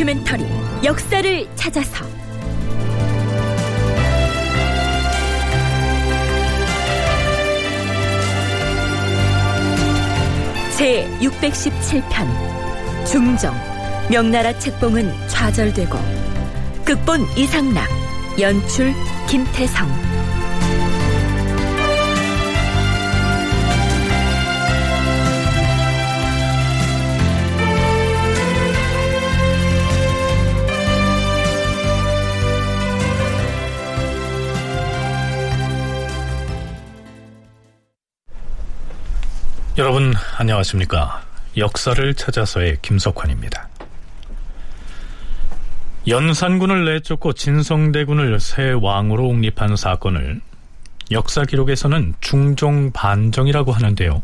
다큐멘터리 0.00 0.46
역사를 0.82 1.46
찾아서. 1.56 2.06
제 10.78 11.06
617편 11.20 13.06
중정 13.06 13.54
명나라 14.10 14.58
책봉은 14.58 15.28
좌절되고 15.28 15.98
극본 16.86 17.26
이상락 17.36 17.86
연출 18.40 18.94
김태성 19.28 20.09
여러분 39.80 40.12
안녕하십니까? 40.36 41.22
역사를 41.56 42.12
찾아서의 42.12 42.76
김석환입니다. 42.82 43.66
연산군을 46.06 46.84
내쫓고 46.84 47.32
진성대군을 47.32 48.40
새 48.40 48.72
왕으로 48.72 49.26
옹립한 49.26 49.76
사건을 49.76 50.42
역사 51.12 51.46
기록에서는 51.46 52.12
중종 52.20 52.92
반정이라고 52.92 53.72
하는데요. 53.72 54.22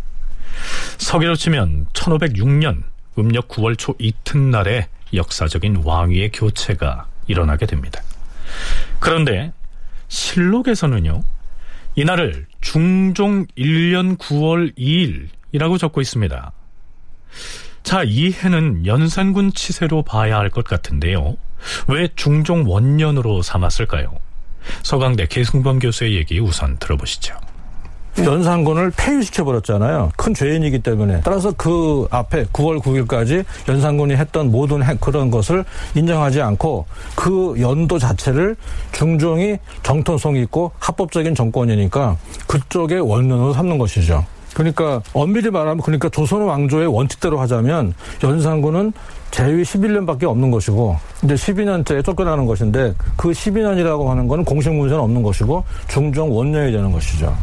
서기로 0.98 1.36
치면 1.36 1.86
1506년 1.94 2.82
음력 3.18 3.48
9월 3.48 3.78
초 3.78 3.94
이튿날에 3.98 4.88
역사적인 5.14 5.84
왕위의 5.86 6.32
교체가 6.32 7.06
일어나게 7.28 7.64
됩니다. 7.64 8.02
그런데 9.00 9.54
실록에서는요. 10.08 11.24
이날을 11.94 12.44
중종 12.60 13.46
1년 13.56 14.18
9월 14.18 14.76
2일 14.76 15.28
이라고 15.52 15.78
적고 15.78 16.00
있습니다. 16.00 16.52
자, 17.82 18.02
이 18.04 18.32
해는 18.32 18.84
연산군 18.86 19.52
치세로 19.52 20.02
봐야 20.02 20.38
할 20.38 20.50
것 20.50 20.64
같은데요. 20.64 21.36
왜 21.88 22.08
중종 22.16 22.64
원년으로 22.66 23.42
삼았을까요? 23.42 24.12
서강대 24.82 25.26
계승범 25.26 25.78
교수의 25.78 26.16
얘기 26.16 26.40
우선 26.40 26.76
들어보시죠. 26.78 27.34
연산군을 28.18 28.92
폐위시켜버렸잖아요. 28.96 30.10
큰 30.16 30.32
죄인이기 30.32 30.78
때문에. 30.78 31.20
따라서 31.22 31.52
그 31.52 32.08
앞에 32.10 32.46
9월 32.46 32.80
9일까지 32.80 33.44
연산군이 33.68 34.16
했던 34.16 34.50
모든 34.50 34.80
그런 34.98 35.30
것을 35.30 35.64
인정하지 35.94 36.40
않고 36.40 36.86
그 37.14 37.54
연도 37.60 37.98
자체를 37.98 38.56
중종이 38.92 39.58
정통성이 39.82 40.40
있고 40.44 40.72
합법적인 40.78 41.34
정권이니까 41.34 42.16
그쪽의 42.46 43.00
원년으로 43.00 43.52
삼는 43.52 43.76
것이죠. 43.76 44.24
그러니까 44.56 45.02
엄밀히 45.12 45.50
말하면 45.50 45.82
그러니까 45.82 46.08
조선 46.08 46.40
왕조의 46.40 46.86
원칙대로 46.86 47.38
하자면 47.40 47.92
연산군은 48.22 48.90
재위 49.30 49.62
11년밖에 49.62 50.24
없는 50.24 50.50
것이고 50.50 50.96
이제 51.24 51.34
12년째에 51.34 52.02
쫓겨나는 52.02 52.46
것인데 52.46 52.94
그 53.18 53.32
12년이라고 53.32 54.06
하는 54.06 54.26
것은 54.26 54.46
공식 54.46 54.72
문서는 54.72 55.04
없는 55.04 55.22
것이고 55.22 55.62
중종 55.88 56.34
원년이 56.34 56.72
되는 56.72 56.90
것이죠. 56.90 57.36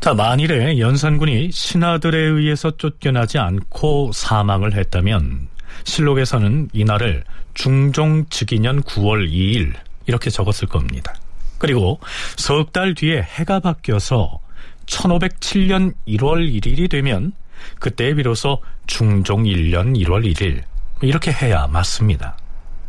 자, 0.00 0.14
만일에 0.14 0.78
연산군이 0.78 1.50
신하들에 1.52 2.16
의해서 2.18 2.70
쫓겨나지 2.78 3.36
않고 3.36 4.12
사망을 4.14 4.72
했다면 4.72 5.48
실록에서는 5.84 6.70
이날을 6.72 7.22
중종 7.52 8.24
즉위년 8.30 8.80
9월 8.84 9.30
2일 9.30 9.74
이렇게 10.06 10.30
적었을 10.30 10.68
겁니다. 10.68 11.12
그리고 11.58 12.00
석 12.38 12.72
달 12.72 12.94
뒤에 12.94 13.20
해가 13.20 13.60
바뀌어서 13.60 14.40
1507년 14.90 15.94
1월 16.08 16.52
1일이 16.60 16.90
되면 16.90 17.32
그때 17.78 18.14
비로소 18.14 18.62
중종 18.86 19.44
1년 19.44 19.96
1월 20.04 20.30
1일 20.32 20.62
이렇게 21.02 21.32
해야 21.32 21.66
맞습니다. 21.66 22.36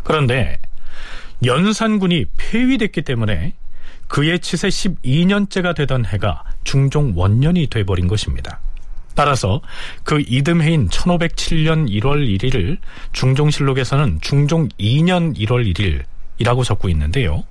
그런데 0.04 0.60
연산군이 1.46 2.26
폐위됐기 2.38 3.04
때문에 3.04 3.54
그의 4.08 4.40
치세 4.40 4.68
12년째가 4.68 5.76
되던 5.76 6.06
해가 6.06 6.44
중종 6.64 7.14
원년이 7.16 7.68
돼버린 7.68 8.08
것입니다. 8.08 8.60
따라서 9.16 9.62
그 10.04 10.24
이듬해인 10.26 10.90
1507년 10.90 11.90
1월 11.90 12.38
1일을 12.38 12.78
중종실록에서는 13.14 14.20
중종 14.22 14.68
2년 14.80 15.38
1월 15.38 16.06
1일이라고 16.40 16.64
적고 16.64 16.90
있는데요. 16.90 17.44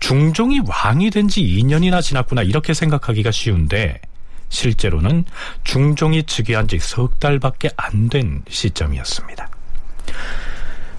중종이 0.00 0.60
왕이 0.66 1.10
된 1.10 1.28
지 1.28 1.40
2년이나 1.42 2.02
지났구나 2.02 2.42
이렇게 2.42 2.74
생각하기가 2.74 3.30
쉬운데 3.30 4.00
실제로는 4.48 5.24
중종이 5.64 6.24
즉위한 6.24 6.68
지 6.68 6.78
석 6.78 7.18
달밖에 7.20 7.70
안 7.76 8.08
된 8.08 8.42
시점이었습니다. 8.48 9.48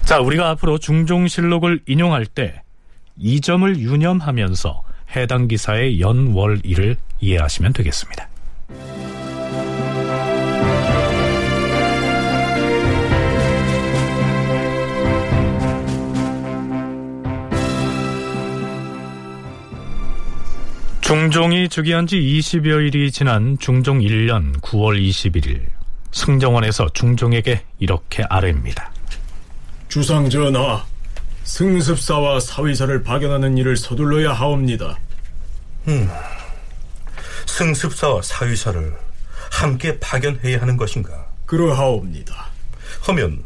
자, 0.04 0.18
우리가 0.20 0.50
앞으로 0.50 0.78
중종실록을 0.78 1.80
인용할 1.86 2.26
때 2.26 2.60
이 3.16 3.40
점을 3.40 3.78
유념하면서 3.78 4.82
해당 5.14 5.46
기사의 5.46 6.00
연월일을 6.00 6.96
이해하시면 7.20 7.72
되겠습니다. 7.74 8.28
중종이 21.04 21.68
즉위한 21.68 22.06
지 22.06 22.16
20여일이 22.16 23.12
지난 23.12 23.58
중종 23.58 23.98
1년 23.98 24.58
9월 24.62 24.98
21일 24.98 25.60
승정원에서 26.12 26.88
중종에게 26.94 27.62
이렇게 27.78 28.24
아뢰입니다. 28.30 28.90
주상 29.88 30.30
전하, 30.30 30.82
승습사와 31.42 32.40
사위사를 32.40 33.02
파견하는 33.02 33.58
일을 33.58 33.76
서둘러야 33.76 34.32
하옵니다. 34.32 34.98
음, 35.88 36.08
승습사와 37.48 38.22
사위사를 38.22 38.96
함께 39.52 40.00
파견해야 40.00 40.62
하는 40.62 40.78
것인가? 40.78 41.26
그러하옵니다. 41.44 42.46
하면 43.02 43.44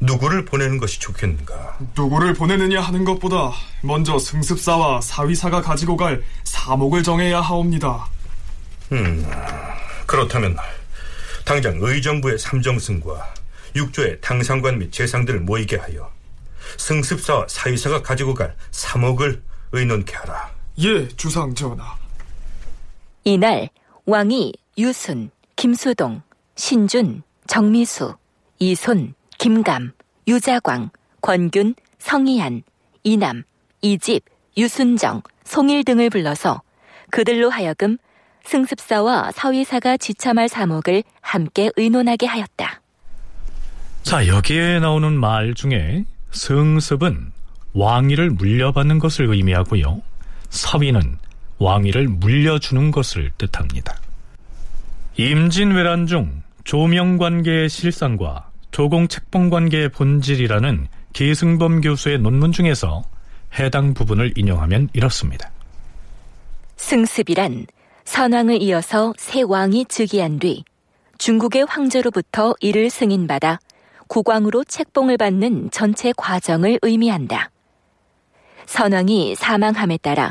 누구를 0.00 0.44
보내는 0.44 0.78
것이 0.78 1.00
좋겠는가? 1.00 1.78
누구를 1.96 2.34
보내느냐 2.34 2.80
하는 2.80 3.04
것보다 3.04 3.52
먼저 3.82 4.18
승습사와 4.18 5.00
사위사가 5.00 5.60
가지고 5.62 5.96
갈 5.96 6.22
사목을 6.44 7.02
정해야 7.02 7.40
하옵니다. 7.40 8.06
음, 8.92 9.28
그렇다면 10.06 10.56
당장 11.44 11.78
의정부의 11.80 12.38
삼정승과 12.38 13.34
육조의 13.74 14.20
당상관 14.20 14.78
및 14.78 14.92
재상들을 14.92 15.40
모이게 15.40 15.76
하여 15.76 16.10
승습사와 16.76 17.46
사위사가 17.48 18.02
가지고 18.02 18.34
갈 18.34 18.54
사목을 18.70 19.42
의논케 19.72 20.14
하라. 20.14 20.50
예, 20.80 21.08
주상 21.08 21.54
전하. 21.54 21.96
이날 23.24 23.68
왕이 24.06 24.54
유순, 24.78 25.30
김수동, 25.56 26.22
신준, 26.56 27.22
정미수, 27.46 28.14
이손, 28.58 29.14
김감, 29.38 29.92
유자광, 30.26 30.90
권균, 31.22 31.74
성희안, 31.98 32.62
이남, 33.04 33.44
이집, 33.80 34.24
유순정, 34.56 35.22
송일 35.44 35.84
등을 35.84 36.10
불러서 36.10 36.62
그들로 37.10 37.48
하여금 37.48 37.96
승습사와 38.44 39.30
사위사가 39.32 39.96
지참할 39.96 40.48
사목을 40.48 41.04
함께 41.20 41.70
의논하게 41.76 42.26
하였다. 42.26 42.80
자, 44.02 44.26
여기에 44.26 44.80
나오는 44.80 45.12
말 45.12 45.54
중에 45.54 46.04
승습은 46.32 47.32
왕위를 47.74 48.30
물려받는 48.30 48.98
것을 48.98 49.32
의미하고요. 49.32 50.02
사위는 50.50 51.18
왕위를 51.58 52.08
물려주는 52.08 52.90
것을 52.90 53.30
뜻합니다. 53.38 53.94
임진왜란 55.16 56.06
중 56.06 56.42
조명관계의 56.64 57.68
실상과 57.68 58.47
조공 58.70 59.08
책봉 59.08 59.50
관계의 59.50 59.90
본질이라는 59.90 60.88
기승범 61.12 61.80
교수의 61.80 62.18
논문 62.18 62.52
중에서 62.52 63.02
해당 63.58 63.94
부분을 63.94 64.32
인용하면 64.36 64.88
이렇습니다. 64.92 65.50
승습이란 66.76 67.66
선왕을 68.04 68.62
이어서 68.62 69.12
새 69.18 69.42
왕이 69.42 69.86
즉위한 69.86 70.38
뒤 70.38 70.64
중국의 71.18 71.66
황제로부터 71.68 72.54
이를 72.60 72.88
승인받아 72.90 73.58
국왕으로 74.06 74.64
책봉을 74.64 75.18
받는 75.18 75.70
전체 75.70 76.12
과정을 76.16 76.78
의미한다. 76.82 77.50
선왕이 78.66 79.34
사망함에 79.34 79.98
따라 79.98 80.30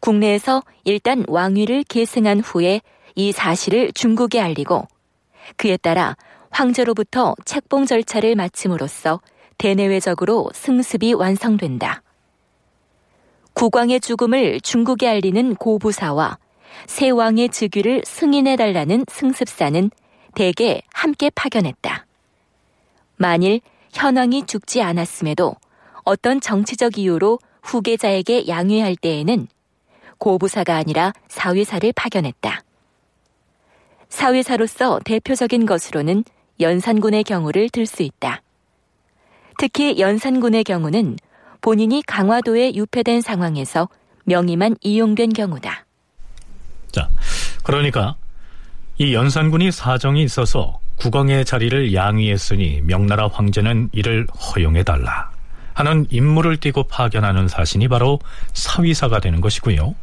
국내에서 0.00 0.62
일단 0.84 1.24
왕위를 1.28 1.84
계승한 1.84 2.40
후에 2.40 2.80
이 3.14 3.32
사실을 3.32 3.92
중국에 3.92 4.40
알리고 4.40 4.88
그에 5.56 5.76
따라 5.76 6.16
황제로부터 6.52 7.34
책봉 7.44 7.86
절차를 7.86 8.36
마침으로써 8.36 9.20
대내외적으로 9.58 10.50
승습이 10.54 11.14
완성된다. 11.14 12.02
국왕의 13.54 14.00
죽음을 14.00 14.60
중국에 14.60 15.08
알리는 15.08 15.54
고부사와 15.56 16.38
새 16.86 17.10
왕의 17.10 17.48
즉위를 17.48 18.02
승인해달라는 18.04 19.06
승습사는 19.10 19.90
대개 20.34 20.82
함께 20.92 21.30
파견했다. 21.30 22.06
만일 23.16 23.60
현왕이 23.92 24.46
죽지 24.46 24.82
않았음에도 24.82 25.54
어떤 26.04 26.40
정치적 26.40 26.98
이유로 26.98 27.38
후계자에게 27.62 28.48
양회할 28.48 28.96
때에는 28.96 29.46
고부사가 30.18 30.76
아니라 30.76 31.12
사위사를 31.28 31.92
파견했다. 31.94 32.62
사위사로서 34.08 35.00
대표적인 35.04 35.66
것으로는 35.66 36.24
연산군의 36.60 37.24
경우를 37.24 37.68
들 37.70 37.86
수 37.86 38.02
있다. 38.02 38.42
특히 39.58 39.98
연산군의 39.98 40.64
경우는 40.64 41.16
본인이 41.60 42.02
강화도에 42.06 42.74
유폐된 42.74 43.20
상황에서 43.20 43.88
명의만 44.24 44.76
이용된 44.80 45.32
경우다. 45.32 45.86
자, 46.90 47.08
그러니까 47.62 48.16
이 48.98 49.14
연산군이 49.14 49.70
사정이 49.70 50.22
있어서 50.24 50.80
국왕의 50.96 51.44
자리를 51.44 51.94
양위했으니 51.94 52.82
명나라 52.82 53.28
황제는 53.28 53.90
이를 53.92 54.26
허용해달라 54.28 55.30
하는 55.74 56.06
임무를 56.10 56.58
띠고 56.58 56.84
파견하는 56.84 57.48
사신이 57.48 57.88
바로 57.88 58.20
사위사가 58.52 59.20
되는 59.20 59.40
것이고요. 59.40 59.94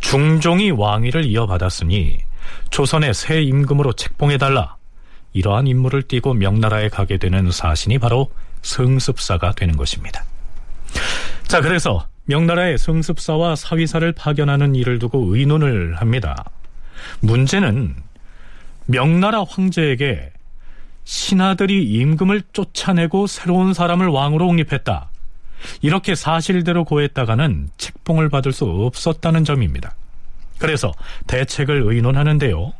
중종이 0.00 0.70
왕위를 0.70 1.24
이어받았으니 1.26 2.18
조선의 2.70 3.14
새 3.14 3.42
임금으로 3.42 3.92
책봉해달라 3.92 4.76
이러한 5.32 5.66
임무를 5.66 6.02
띠고 6.02 6.34
명나라에 6.34 6.88
가게 6.88 7.16
되는 7.16 7.50
사신이 7.50 7.98
바로 7.98 8.30
성습사가 8.62 9.52
되는 9.52 9.76
것입니다. 9.76 10.24
자, 11.46 11.60
그래서 11.60 12.06
명나라의 12.24 12.78
성습사와 12.78 13.56
사위사를 13.56 14.10
파견하는 14.12 14.74
일을 14.74 14.98
두고 14.98 15.34
의논을 15.34 15.96
합니다. 15.96 16.44
문제는 17.20 17.96
명나라 18.86 19.44
황제에게 19.44 20.32
신하들이 21.04 21.84
임금을 21.84 22.42
쫓아내고 22.52 23.26
새로운 23.26 23.74
사람을 23.74 24.06
왕으로 24.08 24.46
옹립했다. 24.46 25.10
이렇게 25.80 26.14
사실대로 26.14 26.84
고했다가는 26.84 27.70
책봉을 27.76 28.28
받을 28.28 28.52
수 28.52 28.64
없었다는 28.64 29.44
점입니다. 29.44 29.94
그래서 30.58 30.92
대책을 31.26 31.82
의논하는데요. 31.86 32.72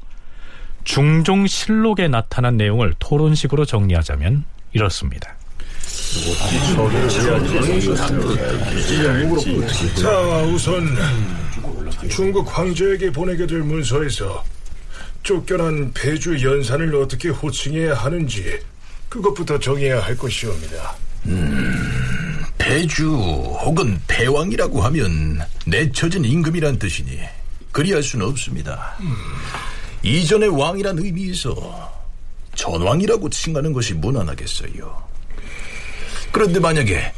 중종 0.84 1.46
실록에 1.46 2.08
나타난 2.08 2.56
내용을 2.56 2.94
토론식으로 2.98 3.64
정리하자면 3.64 4.44
이렇습니다. 4.72 5.34
자, 10.00 10.10
우선 10.42 10.88
중국 12.10 12.58
황제에게 12.58 13.10
보내게 13.10 13.46
될 13.46 13.60
문서에서 13.60 14.44
쫓겨난 15.22 15.92
배주 15.92 16.42
연산을 16.42 16.94
어떻게 16.96 17.28
호칭해야 17.28 17.94
하는지 17.94 18.58
그것부터 19.08 19.58
정해야 19.58 20.00
할 20.00 20.16
것이옵니다. 20.16 20.94
음, 21.26 22.44
배주 22.58 23.08
혹은 23.10 24.00
배왕이라고 24.08 24.82
하면 24.82 25.40
내처진 25.66 26.24
임금이란 26.24 26.78
뜻이니 26.78 27.20
그리할 27.70 28.02
수는 28.02 28.26
없습니다. 28.26 28.96
음. 29.00 29.14
이전의 30.02 30.48
왕이란 30.48 30.98
의미에서 30.98 31.92
전왕이라고 32.54 33.30
칭하는 33.30 33.72
것이 33.72 33.94
무난하겠어요. 33.94 35.02
그런데 36.30 36.60
만약에 36.60 37.12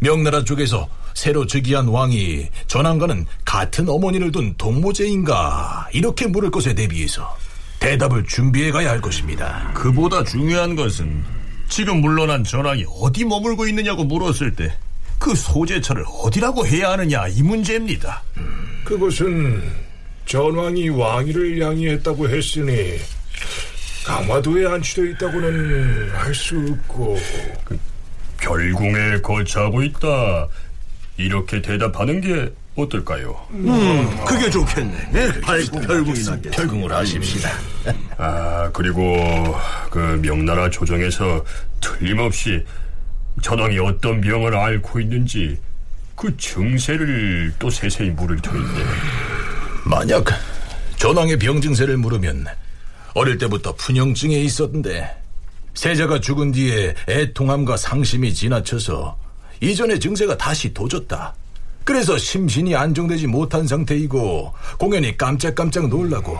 명나라 0.00 0.44
쪽에서 0.44 0.88
새로 1.14 1.46
즉위한 1.46 1.88
왕이 1.88 2.48
전왕과는 2.66 3.26
같은 3.44 3.88
어머니를 3.88 4.32
둔 4.32 4.54
동무제인가 4.58 5.88
이렇게 5.92 6.26
물을 6.26 6.50
것에 6.50 6.74
대비해서 6.74 7.36
대답을 7.78 8.24
준비해 8.26 8.72
가야 8.72 8.90
할 8.90 9.00
것입니다. 9.00 9.72
그보다 9.74 10.24
중요한 10.24 10.74
것은 10.74 11.24
지금 11.68 12.00
물러난 12.00 12.42
전왕이 12.44 12.84
어디 13.00 13.24
머물고 13.24 13.66
있느냐고 13.68 14.04
물었을 14.04 14.56
때 14.56 14.76
그 15.24 15.34
소재처를 15.34 16.04
어디라고 16.22 16.66
해야 16.66 16.90
하느냐 16.90 17.26
이 17.28 17.42
문제입니다. 17.42 18.22
음, 18.36 18.82
그것은 18.84 19.62
전왕이 20.26 20.88
왕위를 20.90 21.60
양해했다고 21.60 22.28
했으니 22.28 22.98
강화도에 24.06 24.66
안치되어 24.66 25.04
있다고는 25.12 26.10
할 26.10 26.34
수 26.34 26.56
없고 26.56 27.18
그 27.64 27.78
별궁에 28.38 29.20
거처하고 29.22 29.82
있다 29.82 30.48
이렇게 31.16 31.62
대답하는 31.62 32.20
게 32.20 32.52
어떨까요? 32.76 33.46
음, 33.52 34.24
그게 34.26 34.50
좋겠네. 34.50 35.08
네, 35.12 35.40
발궁, 35.40 35.80
별궁이나 35.82 36.36
별궁을 36.50 36.92
하십시다. 36.92 37.50
아, 38.18 38.68
그리고 38.72 39.56
그 39.90 39.98
명나라 40.20 40.68
조정에서 40.68 41.44
틀림없이 41.80 42.64
전왕이 43.42 43.78
어떤 43.78 44.20
병을 44.20 44.56
앓고 44.56 44.98
있는지 45.00 45.56
그 46.16 46.36
증세를 46.36 47.54
또 47.60 47.70
세세히 47.70 48.10
물을 48.10 48.36
터인데. 48.40 48.82
만약 49.84 50.24
전왕의 50.96 51.38
병 51.38 51.60
증세를 51.60 51.98
물으면 51.98 52.46
어릴 53.14 53.36
때부터 53.38 53.74
푼형증에 53.74 54.34
있었는데 54.40 55.22
세자가 55.74 56.20
죽은 56.20 56.52
뒤에 56.52 56.94
애통함과 57.08 57.76
상심이 57.76 58.32
지나쳐서 58.32 59.16
이전의 59.60 60.00
증세가 60.00 60.36
다시 60.36 60.72
도졌다. 60.72 61.34
그래서 61.84 62.16
심신이 62.16 62.74
안정되지 62.74 63.26
못한 63.26 63.66
상태이고 63.66 64.54
공연히 64.78 65.16
깜짝깜짝 65.16 65.88
놀라고 65.88 66.38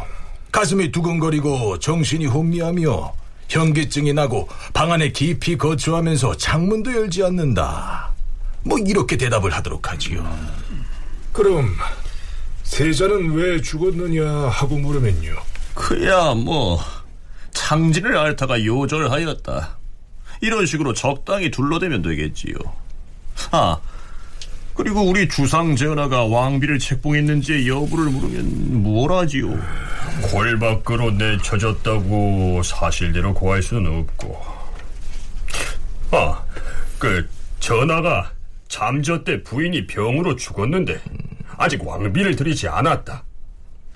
가슴이 0.50 0.90
두근거리고 0.90 1.78
정신이 1.80 2.26
혼미하며 2.26 3.14
현기증이 3.48 4.14
나고 4.14 4.48
방 4.72 4.90
안에 4.90 5.10
깊이 5.10 5.58
거주하면서 5.58 6.38
창문도 6.38 6.94
열지 6.94 7.22
않는다. 7.24 8.10
뭐 8.62 8.78
이렇게 8.78 9.18
대답을 9.18 9.52
하도록 9.52 9.90
하지요. 9.90 10.26
그럼 11.32 11.74
세자는 12.64 13.32
왜 13.32 13.60
죽었느냐 13.60 14.26
하고 14.48 14.76
물으면요. 14.78 15.36
그야 15.74 16.34
뭐 16.34 16.80
창진을 17.52 18.16
앓다가 18.16 18.64
요절하였다. 18.64 19.78
이런 20.40 20.66
식으로 20.66 20.92
적당히 20.92 21.50
둘러대면 21.50 22.02
되겠지요. 22.02 22.54
아, 23.52 23.78
그리고 24.74 25.02
우리 25.02 25.28
주상 25.28 25.76
전하가 25.76 26.24
왕비를 26.24 26.78
책봉했는지의 26.78 27.68
여부를 27.68 28.06
물으면 28.10 28.82
뭘 28.82 29.12
하지요? 29.12 29.48
골 30.30 30.58
밖으로 30.58 31.12
내쳐졌다고 31.12 32.62
사실대로 32.64 33.34
고할 33.34 33.62
수는 33.62 34.00
없고. 34.00 34.42
아, 36.10 36.42
그 36.98 37.28
전하가 37.60 38.32
잠저 38.68 39.22
때 39.22 39.42
부인이 39.42 39.86
병으로 39.86 40.36
죽었는데 40.36 41.00
아직 41.58 41.86
왕비를 41.86 42.36
들이지 42.36 42.68
않았다. 42.68 43.24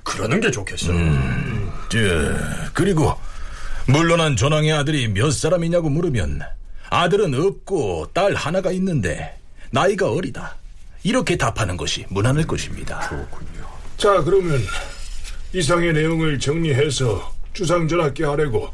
그러는 0.03 0.41
게 0.41 0.50
좋겠어요. 0.50 0.97
음, 0.97 1.71
저, 1.88 1.99
그리고 2.73 3.15
물러난 3.87 4.37
전왕의 4.37 4.73
아들이 4.73 5.09
몇 5.09 5.31
사람이냐고 5.31 5.88
물으면 5.88 6.43
아들은 6.91 7.35
없고 7.35 8.11
딸 8.15 8.35
하나가 8.35 8.71
있는데 8.73 9.38
나이가 9.71 10.11
어리다. 10.11 10.57
이렇게 11.03 11.37
답하는 11.37 11.77
것이 11.77 12.07
무난할 12.09 12.47
것입니다. 12.47 13.00
좋군요. 13.09 13.67
자, 13.97 14.23
그러면 14.23 14.61
이상의 15.53 15.93
내용을 15.93 16.38
정리해서 16.38 17.33
주상전하께 17.53 18.25
하래고 18.25 18.73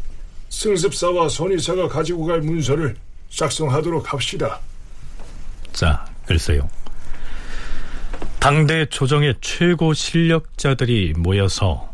승습사와 0.50 1.29
손이사가 1.29 1.88
가지고 1.88 2.26
갈 2.26 2.41
문서를 2.41 2.97
작성하도록 3.31 4.12
합시다. 4.12 4.61
자, 5.73 6.05
글쎄요. 6.26 6.69
당대 8.45 8.85
조정의 8.85 9.37
최고 9.41 9.95
실력자들이 9.95 11.15
모여서 11.17 11.91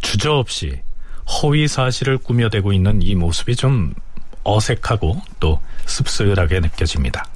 주저없이 0.00 0.80
허위 1.26 1.68
사실을 1.68 2.16
꾸며대고 2.16 2.72
있는 2.72 3.02
이 3.02 3.14
모습이 3.14 3.56
좀 3.56 3.92
어색하고 4.42 5.20
또 5.38 5.60
씁쓸하게 5.84 6.60
느껴집니다. 6.60 7.26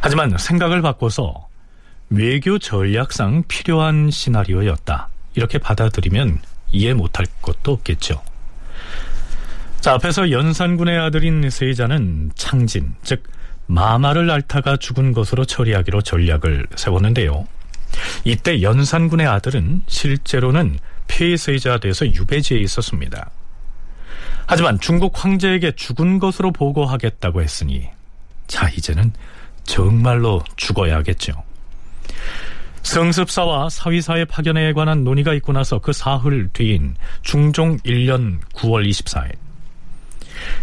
하지만 0.00 0.38
생각을 0.38 0.82
바꿔서 0.82 1.48
외교 2.10 2.60
전략상 2.60 3.42
필요한 3.48 4.12
시나리오였다. 4.12 5.08
이렇게 5.34 5.58
받아들이면 5.58 6.38
이해 6.70 6.94
못할 6.94 7.26
것도 7.42 7.72
없겠죠. 7.72 8.22
자, 9.80 9.94
앞에서 9.94 10.30
연산군의 10.30 10.96
아들인 10.96 11.50
세자는 11.50 12.30
창진, 12.36 12.94
즉 13.02 13.24
마마를 13.72 14.30
앓다가 14.30 14.76
죽은 14.76 15.12
것으로 15.12 15.46
처리하기로 15.46 16.02
전략을 16.02 16.66
세웠는데요. 16.76 17.46
이때 18.24 18.60
연산군의 18.60 19.26
아들은 19.26 19.82
실제로는 19.86 20.78
폐세자가 21.08 21.78
돼서 21.80 22.06
유배지에 22.06 22.58
있었습니다. 22.58 23.30
하지만 24.46 24.78
중국 24.78 25.24
황제에게 25.24 25.72
죽은 25.72 26.18
것으로 26.18 26.52
보고하겠다고 26.52 27.42
했으니 27.42 27.88
자 28.46 28.68
이제는 28.68 29.12
정말로 29.64 30.42
죽어야겠죠. 30.56 31.32
성습사와 32.82 33.70
사위사의 33.70 34.26
파견에 34.26 34.72
관한 34.72 35.04
논의가 35.04 35.32
있고 35.34 35.52
나서 35.52 35.78
그 35.78 35.92
사흘 35.92 36.50
뒤인 36.52 36.96
중종 37.22 37.78
1년 37.78 38.40
9월 38.54 38.86
24일 38.86 39.32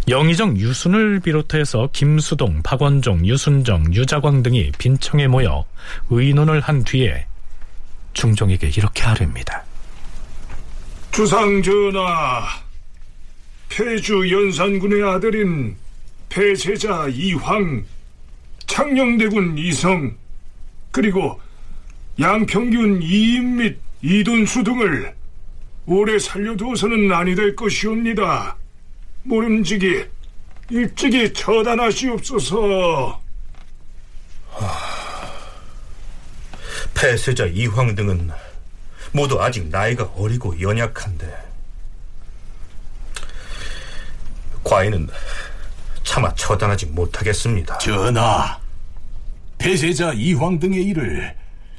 영의정 0.08 0.58
유순을 0.58 1.20
비롯해서 1.20 1.90
김수동, 1.94 2.62
박원종, 2.64 3.26
유순정, 3.26 3.94
유자광 3.94 4.44
등이 4.44 4.72
빈청에 4.78 5.28
모여 5.28 5.66
의논을 6.10 6.60
한 6.62 6.84
뒤에 6.84 7.26
중종에게 8.14 8.68
이렇게 8.76 9.04
하렵니다. 9.04 9.64
주상 11.12 11.62
전하, 11.62 12.48
폐주 13.70 14.30
연산군의 14.32 15.04
아들인 15.04 15.76
폐세자 16.30 17.08
이황, 17.10 17.84
창녕대군 18.68 19.58
이성, 19.58 20.16
그리고 20.92 21.40
양평균 22.20 23.02
이임 23.02 23.58
및 23.58 23.78
이돈수 24.02 24.64
등을 24.64 25.14
오래 25.86 26.20
살려두어서는 26.20 27.12
아니 27.12 27.36
될 27.36 27.56
것이옵니다. 27.56 28.59
모름지기 29.24 30.06
일찍이 30.70 31.34
처단하시옵소서. 31.34 33.22
폐세자 36.94 37.46
이황 37.46 37.96
등은 37.96 38.30
모두 39.12 39.42
아직 39.42 39.68
나이가 39.70 40.04
어리고 40.16 40.60
연약한데 40.60 41.50
과인은 44.64 45.08
차마 46.04 46.34
처단하지 46.36 46.88
못하겠습니다. 46.88 47.78
전하, 47.78 48.60
폐세자 49.58 50.14
이황 50.14 50.60
등의 50.60 50.84
일을 50.86 51.36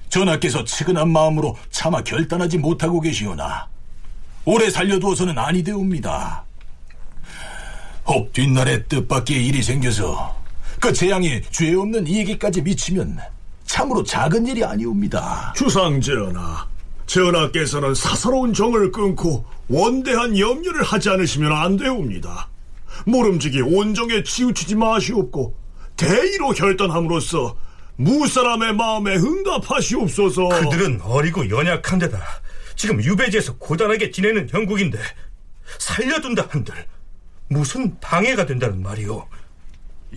전하께서 0.08 0.64
측은한 0.64 1.10
마음으로 1.10 1.56
차마 1.70 2.02
결단하지 2.02 2.58
못하고 2.58 3.00
계시오나 3.00 3.68
오래 4.44 4.70
살려두어서는 4.70 5.38
아니되옵니다. 5.38 6.44
혹 8.06 8.32
뒷날에 8.32 8.84
뜻밖의 8.84 9.46
일이 9.46 9.62
생겨서 9.62 10.36
그 10.80 10.92
재앙이 10.92 11.42
죄 11.50 11.74
없는 11.74 12.06
이에게까지 12.06 12.62
미치면 12.62 13.18
참으로 13.64 14.02
작은 14.02 14.46
일이 14.46 14.64
아니옵니다. 14.64 15.52
주상 15.54 16.00
전하, 16.00 16.66
전하께서는 17.06 17.94
사사로운 17.94 18.52
정을 18.52 18.90
끊고 18.90 19.44
원대한 19.68 20.36
염려를 20.36 20.82
하지 20.82 21.10
않으시면 21.10 21.52
안 21.52 21.76
되옵니다. 21.76 22.48
모름지기 23.06 23.60
온정에 23.60 24.22
치우치지 24.22 24.74
마시옵고 24.74 25.54
대의로 25.96 26.50
결단함으로써 26.50 27.56
무사람의 27.96 28.74
마음에 28.74 29.14
응답하시옵소서. 29.16 30.48
그들은 30.48 31.00
어리고 31.02 31.48
연약한데다 31.48 32.18
지금 32.74 33.02
유배지에서 33.02 33.56
고단하게 33.58 34.10
지내는 34.10 34.48
형국인데 34.50 34.98
살려둔다 35.78 36.46
한들 36.48 36.74
무슨 37.50 37.98
방해가 37.98 38.46
된다는 38.46 38.80
말이오? 38.80 39.26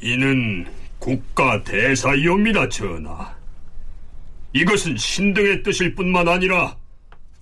이는 0.03 0.67
국가 0.99 1.63
대사이옵니다, 1.63 2.69
전하. 2.69 3.35
이것은 4.53 4.95
신등의 4.95 5.63
뜻일 5.63 5.95
뿐만 5.95 6.27
아니라 6.27 6.77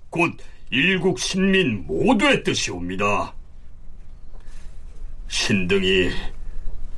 곧 0.09 0.31
일국 0.69 1.19
신민 1.19 1.85
모두의 1.85 2.41
뜻이옵니다. 2.41 3.33
신등이 5.27 6.11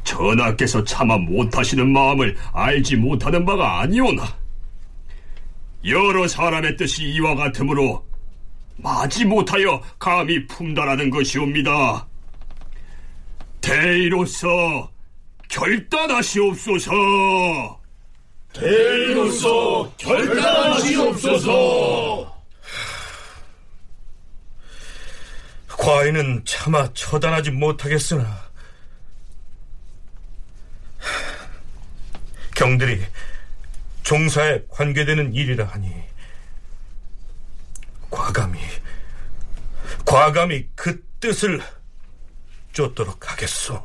전하께서 0.04 0.84
차마 0.84 1.18
못하시는 1.18 1.92
마음을 1.92 2.38
알지 2.54 2.98
못하는 2.98 3.44
바가 3.44 3.82
아니오나 3.82 4.24
여러 5.86 6.28
사람의 6.28 6.78
뜻이 6.78 7.06
이와 7.06 7.34
같으므로 7.34 8.06
마지 8.78 9.26
못하여 9.26 9.82
감히 9.98 10.46
품다라는 10.46 11.10
것이옵니다. 11.10 12.08
대의로서 13.64 14.92
결단하시옵소서. 15.48 16.92
대의로서 18.52 19.92
결단하시옵소서. 19.98 21.54
과인은 25.70 26.44
차마 26.46 26.92
처단하지 26.94 27.52
못하겠으나 27.52 28.44
경들이 32.56 33.02
종사에 34.04 34.62
관계되는 34.70 35.34
일이라 35.34 35.66
하니 35.66 35.92
과감히 38.10 38.60
과감히 40.06 40.70
그 40.76 41.04
뜻을 41.20 41.62
쫓도록 42.74 43.32
하겠소. 43.32 43.82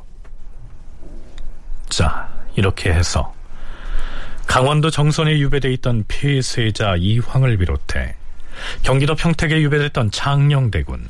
자, 1.89 2.29
이렇게 2.55 2.91
해서 2.91 3.33
강원도 4.47 4.89
정선에 4.89 5.37
유배돼 5.39 5.71
있던 5.73 6.03
폐세자 6.07 6.95
이황을 6.97 7.57
비롯해 7.57 8.15
경기도 8.83 9.15
평택에 9.15 9.61
유배됐던 9.61 10.11
창녕대군, 10.11 11.07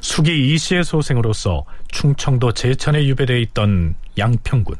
수기 0.00 0.54
이씨의 0.54 0.84
소생으로서 0.84 1.64
충청도 1.88 2.52
제천에 2.52 3.04
유배돼 3.06 3.40
있던 3.40 3.94
양평군, 4.16 4.76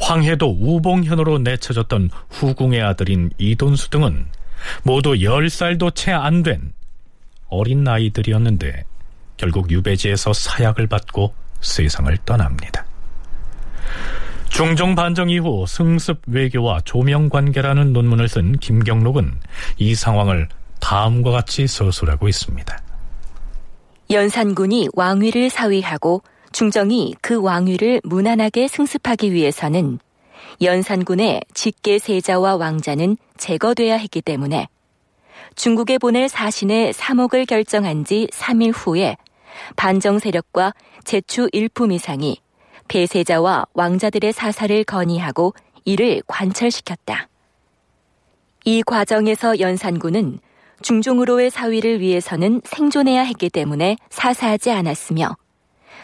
황해도 0.00 0.56
우봉현으로 0.60 1.40
내쳐졌던 1.40 2.10
후궁의 2.30 2.82
아들인 2.82 3.30
이돈수 3.38 3.90
등은 3.90 4.26
모두 4.84 5.10
10살도 5.14 5.94
채 5.94 6.12
안 6.12 6.42
된 6.42 6.72
어린 7.48 7.84
나이들이었는데 7.84 8.84
결국 9.36 9.70
유배지에서 9.70 10.32
사약을 10.32 10.86
받고 10.86 11.34
세상을 11.60 12.16
떠납니다. 12.24 12.84
중종 14.48 14.94
반정 14.94 15.30
이후 15.30 15.66
승습 15.68 16.20
외교와 16.26 16.80
조명 16.84 17.28
관계라는 17.28 17.92
논문을 17.92 18.28
쓴 18.28 18.52
김경록은 18.52 19.40
이 19.76 19.94
상황을 19.94 20.48
다음과 20.80 21.30
같이 21.30 21.66
서술하고 21.66 22.28
있습니다. 22.28 22.78
연산군이 24.10 24.88
왕위를 24.94 25.50
사위하고 25.50 26.22
중정이 26.52 27.14
그 27.20 27.40
왕위를 27.40 28.00
무난하게 28.04 28.68
승습하기 28.68 29.32
위해서는 29.32 29.98
연산군의 30.62 31.42
직계 31.52 31.98
세자와 31.98 32.56
왕자는 32.56 33.16
제거돼야 33.36 33.96
했기 33.96 34.22
때문에 34.22 34.66
중국에 35.54 35.98
보낼 35.98 36.28
사신의 36.28 36.94
사목을 36.94 37.44
결정한 37.44 38.04
지 38.04 38.28
3일 38.32 38.72
후에 38.74 39.16
반정 39.76 40.18
세력과 40.18 40.74
제추 41.04 41.48
일품 41.52 41.92
이상이 41.92 42.40
폐세자와 42.88 43.66
왕자들의 43.74 44.32
사사를 44.32 44.84
건의하고 44.84 45.54
이를 45.84 46.22
관철시켰다. 46.26 47.28
이 48.64 48.82
과정에서 48.82 49.60
연산군은 49.60 50.40
중종으로의 50.82 51.50
사위를 51.50 52.00
위해서는 52.00 52.60
생존해야 52.64 53.22
했기 53.22 53.50
때문에 53.50 53.96
사사하지 54.10 54.70
않았으며 54.70 55.36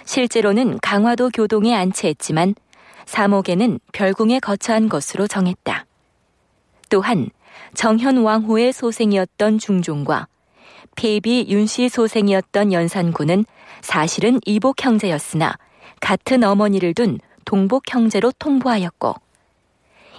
실제로는 0.04 0.78
강화도 0.80 1.30
교동에 1.30 1.74
안치했지만 1.74 2.54
사목에는 3.06 3.80
별궁에 3.92 4.40
거처한 4.40 4.88
것으로 4.88 5.26
정했다. 5.26 5.86
또한 6.88 7.30
정현 7.74 8.18
왕후의 8.18 8.72
소생이었던 8.72 9.58
중종과 9.58 10.26
폐비 10.96 11.46
윤씨 11.48 11.88
소생이었던 11.88 12.72
연산군은 12.72 13.44
사실은 13.80 14.40
이복 14.46 14.84
형제였으나 14.84 15.54
같은 16.00 16.44
어머니를 16.44 16.94
둔 16.94 17.18
동복 17.44 17.84
형제로 17.92 18.32
통보하였고 18.38 19.14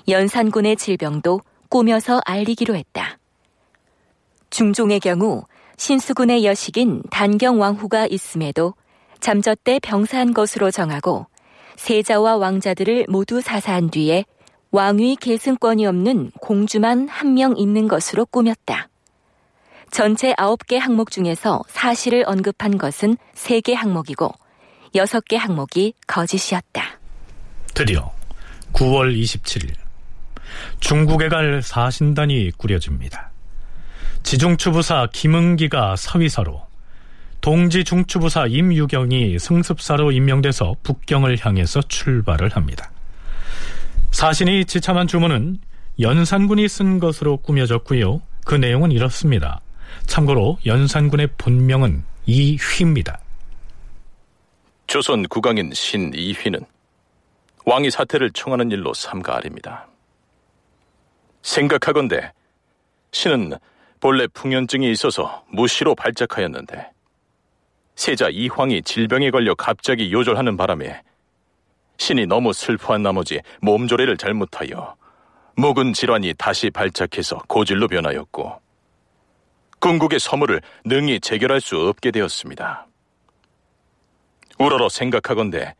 연산군의 0.07 0.75
질병도 0.77 1.41
꾸며서 1.69 2.21
알리기로 2.25 2.75
했다. 2.75 3.17
중종의 4.49 4.99
경우 4.99 5.43
신수군의 5.77 6.45
여식인 6.45 7.03
단경 7.09 7.59
왕후가 7.59 8.07
있음에도 8.07 8.73
잠젖때 9.19 9.79
병사한 9.79 10.33
것으로 10.33 10.71
정하고 10.71 11.25
세자와 11.75 12.37
왕자들을 12.37 13.07
모두 13.09 13.41
사사한 13.41 13.89
뒤에 13.89 14.25
왕위 14.71 15.17
계승권이 15.17 15.85
없는 15.85 16.31
공주만 16.39 17.07
한 17.09 17.33
명 17.33 17.57
있는 17.57 17.87
것으로 17.87 18.25
꾸몄다. 18.25 18.89
전체 19.95 20.33
9개 20.33 20.77
항목 20.77 21.09
중에서 21.09 21.63
사실을 21.69 22.25
언급한 22.27 22.77
것은 22.77 23.15
3개 23.33 23.73
항목이고 23.73 24.29
6개 24.93 25.37
항목이 25.37 25.93
거짓이었다. 26.05 26.99
드디어 27.73 28.11
9월 28.73 29.17
27일 29.17 29.71
중국에 30.81 31.29
갈 31.29 31.61
사신단이 31.61 32.51
꾸려집니다. 32.57 33.31
지중추부사 34.23 35.07
김응기가 35.13 35.95
사위사로 35.95 36.61
동지 37.39 37.85
중추부사 37.85 38.47
임유경이 38.47 39.39
승습사로 39.39 40.11
임명돼서 40.11 40.75
북경을 40.83 41.37
향해서 41.39 41.83
출발을 41.83 42.49
합니다. 42.49 42.91
사신이 44.11 44.65
지참한 44.65 45.07
주문은 45.07 45.59
연산군이 46.01 46.67
쓴 46.67 46.99
것으로 46.99 47.37
꾸며졌고요. 47.37 48.21
그 48.43 48.55
내용은 48.55 48.91
이렇습니다. 48.91 49.61
참고로 50.05 50.57
연산군의 50.65 51.29
본명은 51.37 52.03
이휘입니다. 52.25 53.19
조선 54.87 55.27
국왕인 55.27 55.73
신이휘는 55.73 56.65
왕이 57.65 57.89
사태를 57.89 58.31
청하는 58.31 58.71
일로 58.71 58.93
삼가 58.93 59.35
아닙니다. 59.35 59.87
생각하건대 61.41 62.31
신은 63.11 63.53
본래 63.99 64.27
풍연증이 64.27 64.91
있어서 64.91 65.43
무시로 65.49 65.95
발작하였는데 65.95 66.91
세자 67.95 68.29
이황이 68.29 68.81
질병에 68.83 69.31
걸려 69.31 69.55
갑자기 69.55 70.11
요절하는 70.11 70.57
바람에 70.57 71.01
신이 71.97 72.25
너무 72.25 72.53
슬퍼한 72.53 73.01
나머지 73.01 73.41
몸조리를 73.61 74.15
잘못하여 74.17 74.95
묵은 75.55 75.93
질환이 75.93 76.33
다시 76.37 76.69
발작해서 76.69 77.41
고질로 77.47 77.87
변하였고 77.87 78.64
궁극의 79.85 80.19
서물을 80.19 80.63
능히 80.83 81.19
재결할 81.19 81.61
수 81.61 81.77
없게 81.77 82.09
되었습니다. 82.09 82.87
우러러 84.57 84.89
생각하건대 84.89 85.75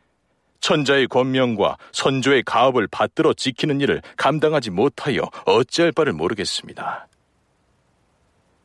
천자의 0.60 1.08
권명과 1.08 1.76
선조의 1.90 2.44
가업을 2.44 2.86
받들어 2.86 3.34
지키는 3.34 3.80
일을 3.80 4.02
감당하지 4.16 4.70
못하여 4.70 5.22
어찌할 5.44 5.90
바를 5.90 6.12
모르겠습니다. 6.12 7.08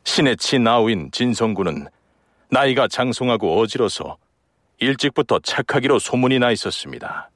신의 0.04 0.38
친아우인 0.38 1.10
진성군은 1.12 1.88
나이가 2.52 2.88
장성하고 2.88 3.60
어지러서 3.62 4.18
일찍부터 4.78 5.40
착하기로 5.40 5.98
소문이 5.98 6.38
나 6.38 6.52
있었습니다. 6.52 7.32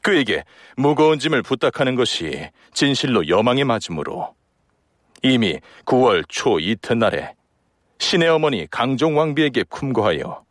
그에게 0.00 0.42
무거운 0.78 1.18
짐을 1.18 1.42
부탁하는 1.42 1.96
것이 1.96 2.48
진실로 2.72 3.28
여망에 3.28 3.62
맞으므로 3.64 4.34
이미 5.22 5.60
9월 5.84 6.24
초 6.28 6.58
이튿날에 6.58 7.34
신의 7.98 8.28
어머니 8.28 8.66
강종왕비에게 8.68 9.64
품고하여 9.64 10.44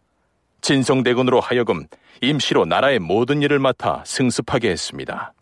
진성대군으로 0.61 1.41
하여금 1.41 1.87
임시로 2.21 2.65
나라의 2.65 2.99
모든 2.99 3.41
일을 3.41 3.59
맡아 3.59 4.03
승습하게 4.05 4.69
했습니다. 4.69 5.33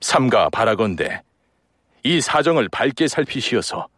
삼가 0.00 0.48
바라건대 0.50 1.22
이 2.02 2.20
사정을 2.20 2.68
밝게 2.68 3.08
살피시어서 3.08 3.88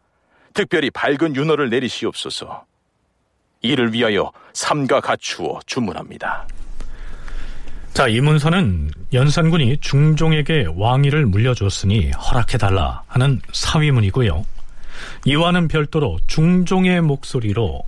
특별히 0.55 0.91
밝은 0.91 1.37
윤허를 1.37 1.71
내리시옵소서 1.71 2.65
이를 3.61 3.93
위하여 3.93 4.33
삼가 4.55 5.01
갖추어 5.01 5.61
주문합니다. 5.67 6.49
자, 7.99 8.07
이 8.07 8.21
문서는 8.21 8.93
연산군이 9.13 9.79
중종에게 9.81 10.67
왕위를 10.77 11.27
물려줬으니 11.27 12.13
허락해달라 12.13 13.03
하는 13.09 13.41
사위문이고요. 13.53 14.45
이와는 15.25 15.67
별도로 15.67 16.17
중종의 16.29 17.01
목소리로 17.01 17.83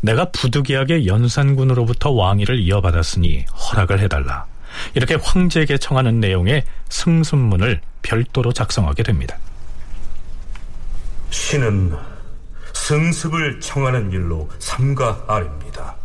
내가 0.00 0.26
부득이하게 0.26 1.06
연산군으로부터 1.06 2.12
왕위를 2.12 2.60
이어받았으니 2.60 3.46
허락을 3.46 3.98
해달라. 3.98 4.46
이렇게 4.94 5.16
황제에게 5.16 5.76
청하는 5.76 6.20
내용의 6.20 6.62
승순문을 6.90 7.80
별도로 8.02 8.52
작성하게 8.52 9.02
됩니다. 9.02 9.36
신은 11.30 11.96
승습을 12.74 13.58
청하는 13.58 14.12
일로 14.12 14.48
삼가 14.60 15.24
아래입니다. 15.26 15.96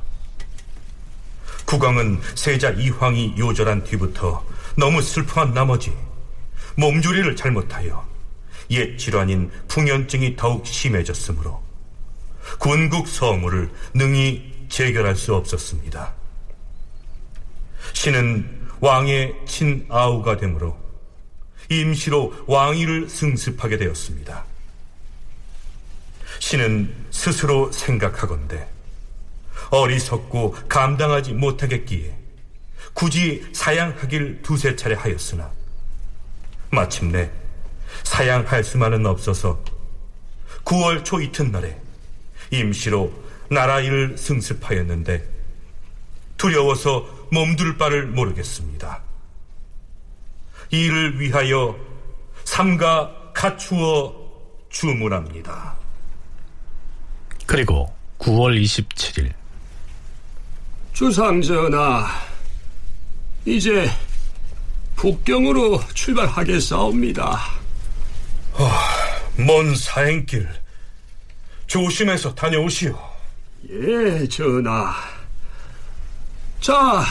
국왕은 1.67 2.21
세자 2.33 2.71
이황이 2.71 3.35
요절한 3.37 3.83
뒤부터 3.83 4.41
너무 4.77 5.01
슬퍼한 5.01 5.53
나머지 5.53 5.93
몸조리를 6.77 7.35
잘못하여 7.35 8.07
옛 8.69 8.97
질환인 8.97 9.51
풍연증이 9.67 10.37
더욱 10.37 10.65
심해졌으므로 10.65 11.61
군국 12.57 13.09
서무를 13.09 13.69
능히 13.93 14.65
재결할 14.69 15.17
수 15.17 15.35
없었습니다. 15.35 16.13
신은 17.91 18.69
왕의 18.79 19.35
친아우가 19.45 20.37
되므로 20.37 20.77
임시로 21.69 22.33
왕위를 22.47 23.09
승습하게 23.09 23.77
되었습니다. 23.77 24.45
신은 26.39 26.95
스스로 27.11 27.69
생각하건대 27.73 28.76
어리석고 29.69 30.51
감당하지 30.69 31.33
못하겠기에 31.33 32.15
굳이 32.93 33.47
사양하길 33.53 34.41
두세 34.41 34.75
차례 34.75 34.95
하였으나 34.95 35.51
마침내 36.69 37.29
사양할 38.03 38.63
수만은 38.63 39.05
없어서 39.05 39.63
9월 40.65 41.03
초 41.05 41.21
이튿날에 41.21 41.79
임시로 42.51 43.11
나라 43.49 43.79
일을 43.79 44.17
승습하였는데 44.17 45.23
두려워서 46.37 47.27
몸둘 47.31 47.77
바를 47.77 48.05
모르겠습니다. 48.05 49.01
이를 50.69 51.19
위하여 51.19 51.77
삼가 52.43 53.31
갖추어 53.33 54.13
주문합니다. 54.69 55.75
그리고 57.45 57.93
9월 58.19 58.61
27일 58.61 59.31
주상전하, 60.97 62.07
이제 63.45 63.87
북경으로 64.95 65.79
출발하겠사옵니다. 65.93 67.39
어, 68.53 68.71
먼 69.37 69.75
사행길 69.75 70.49
조심해서 71.67 72.33
다녀오시오. 72.33 72.97
예, 73.69 74.27
전하. 74.27 74.95
자, 76.61 77.05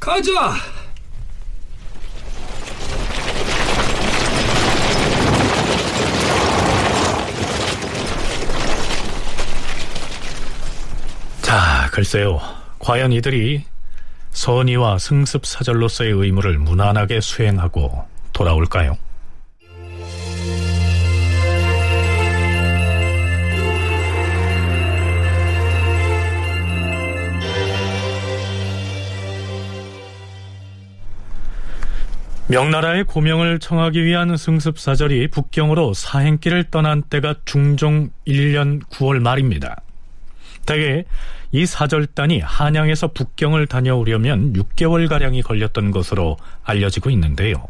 가자. 0.00 0.54
자, 11.42 11.90
글쎄요. 11.92 12.63
과연 12.84 13.12
이들이 13.12 13.64
선의와 14.32 14.98
승습 14.98 15.46
사절로서의 15.46 16.12
의무를 16.12 16.58
무난하게 16.58 17.22
수행하고 17.22 18.04
돌아올까요? 18.34 18.98
명나라의 32.48 33.04
고명을 33.04 33.60
청하기 33.60 34.04
위한 34.04 34.36
승습사절이 34.36 35.28
북경으로 35.28 35.94
사행길을 35.94 36.64
떠난 36.64 37.00
때가 37.00 37.36
중종 37.46 38.10
1년 38.26 38.82
9월 38.90 39.20
말입니다. 39.20 39.83
대개 40.64 41.04
이 41.52 41.66
사절단이 41.66 42.40
한양에서 42.40 43.08
북경을 43.08 43.66
다녀오려면 43.66 44.54
6개월가량이 44.54 45.42
걸렸던 45.42 45.90
것으로 45.90 46.36
알려지고 46.64 47.10
있는데요. 47.10 47.68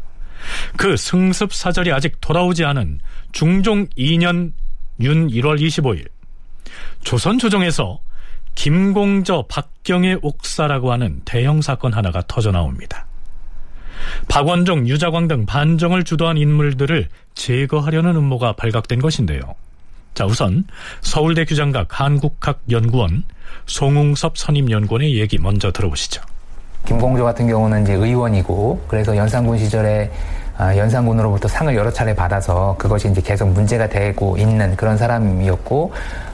그 0.77 0.97
승습 0.97 1.53
사절이 1.53 1.91
아직 1.91 2.19
돌아오지 2.21 2.65
않은 2.65 2.99
중종 3.31 3.87
2년 3.97 4.51
윤 5.01 5.27
1월 5.27 5.59
25일 5.59 6.07
조선 7.03 7.37
조정에서 7.37 7.99
김공저 8.55 9.45
박경의 9.49 10.19
옥사라고 10.21 10.91
하는 10.91 11.21
대형 11.25 11.61
사건 11.61 11.93
하나가 11.93 12.23
터져 12.27 12.51
나옵니다. 12.51 13.05
박원종, 14.27 14.87
유자광 14.87 15.27
등 15.27 15.45
반정을 15.45 16.03
주도한 16.03 16.37
인물들을 16.37 17.09
제거하려는 17.33 18.15
음모가 18.15 18.53
발각된 18.53 18.99
것인데요. 18.99 19.41
자, 20.15 20.25
우선 20.25 20.63
서울대 21.01 21.43
규장각 21.43 21.99
한국학연구원 21.99 23.25
송웅섭 23.67 24.37
선임연구원의 24.37 25.19
얘기 25.19 25.37
먼저 25.37 25.71
들어보시죠. 25.71 26.21
김공조 26.85 27.25
같은 27.25 27.47
경우는 27.47 27.83
이제 27.83 27.93
의원이고 27.93 28.85
그래서 28.87 29.15
연산군 29.15 29.57
시절에 29.57 30.09
아, 30.57 30.75
연산군으로부터 30.77 31.49
상을 31.49 31.75
여러 31.75 31.91
차례 31.91 32.15
받아서 32.15 32.75
그것이 32.77 33.09
이제 33.09 33.19
계속 33.19 33.49
문제가 33.49 33.89
되고 33.89 34.37
있는 34.37 34.77
그런 34.77 34.97
사람이었고 34.97 35.91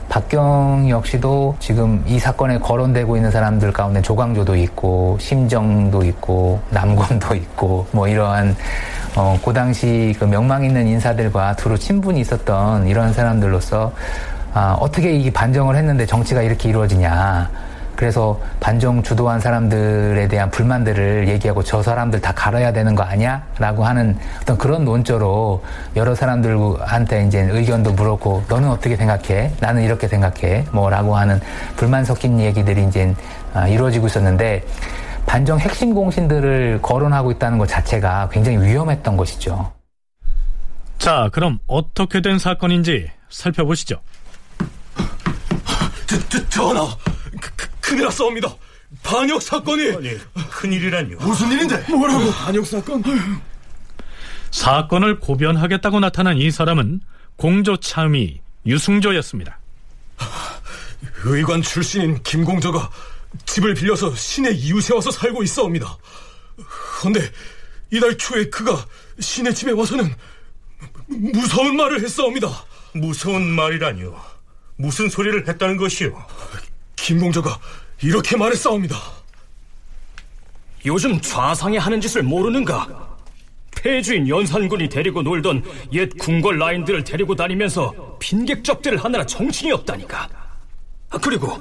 박경 0.08 0.88
역시도 0.88 1.56
지금 1.58 2.04
이 2.06 2.20
사건에 2.20 2.58
거론되고 2.58 3.16
있는 3.16 3.32
사람들 3.32 3.72
가운데 3.72 4.00
조광조도 4.00 4.54
있고 4.56 5.16
심정도 5.20 6.04
있고 6.04 6.60
남곤도 6.70 7.34
있고 7.34 7.86
뭐 7.90 8.06
이러한 8.06 8.54
어, 9.14 9.38
그 9.44 9.52
당시 9.52 10.14
그 10.18 10.24
명망 10.24 10.64
있는 10.64 10.86
인사들과 10.86 11.56
두루 11.56 11.78
친분이 11.78 12.20
있었던 12.20 12.86
이런 12.86 13.12
사람들로서 13.12 13.92
아, 14.54 14.76
어떻게 14.80 15.12
이 15.12 15.30
반정을 15.30 15.76
했는데 15.76 16.06
정치가 16.06 16.42
이렇게 16.42 16.68
이루어지냐. 16.68 17.50
그래서 17.94 18.40
반정 18.58 19.02
주도한 19.02 19.38
사람들에 19.38 20.26
대한 20.28 20.50
불만들을 20.50 21.28
얘기하고 21.28 21.62
저 21.62 21.82
사람들 21.82 22.20
다 22.20 22.32
갈아야 22.34 22.72
되는 22.72 22.94
거 22.94 23.02
아니야? 23.02 23.42
라고 23.58 23.84
하는 23.84 24.16
어떤 24.40 24.56
그런 24.58 24.84
논조로 24.84 25.62
여러 25.94 26.14
사람들한테 26.14 27.26
이제 27.26 27.40
의견도 27.42 27.92
물었고 27.92 28.44
너는 28.48 28.70
어떻게 28.70 28.96
생각해? 28.96 29.52
나는 29.60 29.82
이렇게 29.82 30.08
생각해. 30.08 30.64
뭐 30.72 30.88
라고 30.90 31.16
하는 31.16 31.40
불만 31.76 32.04
섞인 32.04 32.40
얘기들이 32.40 32.84
이제 32.84 33.14
아, 33.54 33.68
이루어지고 33.68 34.06
있었는데 34.06 34.64
반정 35.32 35.58
핵심 35.58 35.94
공신들을 35.94 36.80
거론하고 36.82 37.30
있다는 37.30 37.56
것 37.56 37.66
자체가 37.66 38.28
굉장히 38.30 38.58
위험했던 38.58 39.16
것이죠. 39.16 39.72
자, 40.98 41.30
그럼 41.32 41.58
어떻게 41.66 42.20
된 42.20 42.38
사건인지 42.38 43.10
살펴보시죠. 43.30 44.02
저, 46.06 46.28
저, 46.28 46.48
전하, 46.50 46.86
그, 47.40 47.50
그, 47.56 47.66
큰일 47.80 48.04
났사옵니다. 48.04 48.54
반역 49.02 49.40
사건이. 49.40 49.92
아니, 49.96 50.18
큰일이란요. 50.50 51.16
무슨 51.20 51.50
일인데? 51.50 51.82
뭐라고? 51.88 52.30
반역 52.30 52.66
사건? 52.66 53.02
사건을 54.50 55.18
고변하겠다고 55.18 56.00
나타난 56.00 56.36
이 56.36 56.50
사람은 56.50 57.00
공조 57.36 57.78
참의 57.78 58.42
유승조였습니다. 58.66 59.58
의관 61.24 61.62
출신인 61.62 62.22
김공조가 62.22 62.90
집을 63.46 63.74
빌려서 63.74 64.14
시내 64.14 64.50
이웃에 64.50 64.94
와서 64.94 65.10
살고 65.10 65.42
있어옵니다. 65.42 65.96
그런데 67.00 67.30
이달 67.90 68.16
초에 68.16 68.48
그가 68.48 68.86
시내 69.20 69.52
집에 69.52 69.72
와서는 69.72 70.14
무서운 71.06 71.76
말을 71.76 72.02
했사옵니다. 72.02 72.48
무서운 72.94 73.42
말이라니요? 73.50 74.20
무슨 74.76 75.08
소리를 75.08 75.46
했다는 75.46 75.76
것이요? 75.76 76.26
김공조가 76.96 77.58
이렇게 78.02 78.36
말했사옵니다. 78.36 78.96
요즘 80.84 81.20
좌상이 81.20 81.78
하는 81.78 82.00
짓을 82.00 82.22
모르는가? 82.22 83.12
폐주인 83.70 84.28
연산군이 84.28 84.88
데리고 84.88 85.22
놀던 85.22 85.64
옛 85.92 86.08
궁궐 86.18 86.58
라인들을 86.58 87.04
데리고 87.04 87.34
다니면서 87.34 88.16
빈객 88.20 88.62
접대를 88.64 89.02
하느라 89.02 89.26
정신이 89.26 89.72
없다니까. 89.72 90.28
아, 91.10 91.18
그리고 91.18 91.60